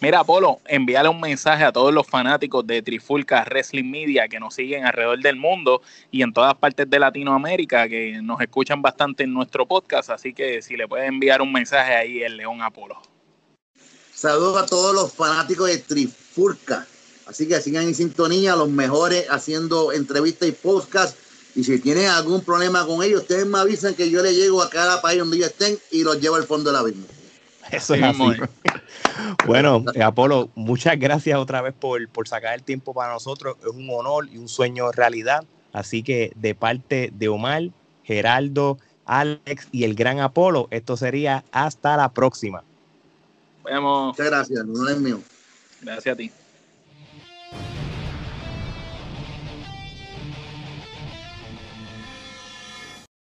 [0.00, 4.54] Mira, Apolo, envíale un mensaje a todos los fanáticos de Trifulca Wrestling Media que nos
[4.54, 5.80] siguen alrededor del mundo
[6.10, 10.10] y en todas partes de Latinoamérica, que nos escuchan bastante en nuestro podcast.
[10.10, 13.00] Así que si le puede enviar un mensaje ahí, el León Apolo.
[14.14, 16.86] Saludos a todos los fanáticos de Trifulca.
[17.26, 21.16] Así que sigan en sintonía, los mejores haciendo entrevistas y podcast.
[21.54, 24.68] Y si tienen algún problema con ellos, ustedes me avisan que yo le llego a
[24.68, 27.06] cada país donde ellos estén y los llevo al fondo de la misma.
[27.76, 28.22] Eso es así.
[29.46, 33.56] bueno, Apolo, muchas gracias otra vez por, por sacar el tiempo para nosotros.
[33.60, 35.44] Es un honor y un sueño realidad.
[35.72, 37.62] Así que de parte de Omar,
[38.04, 42.62] Geraldo, Alex y el gran Apolo, esto sería hasta la próxima.
[43.64, 44.08] Vemos.
[44.08, 45.20] Muchas gracias, no es mío.
[45.80, 46.30] Gracias a ti.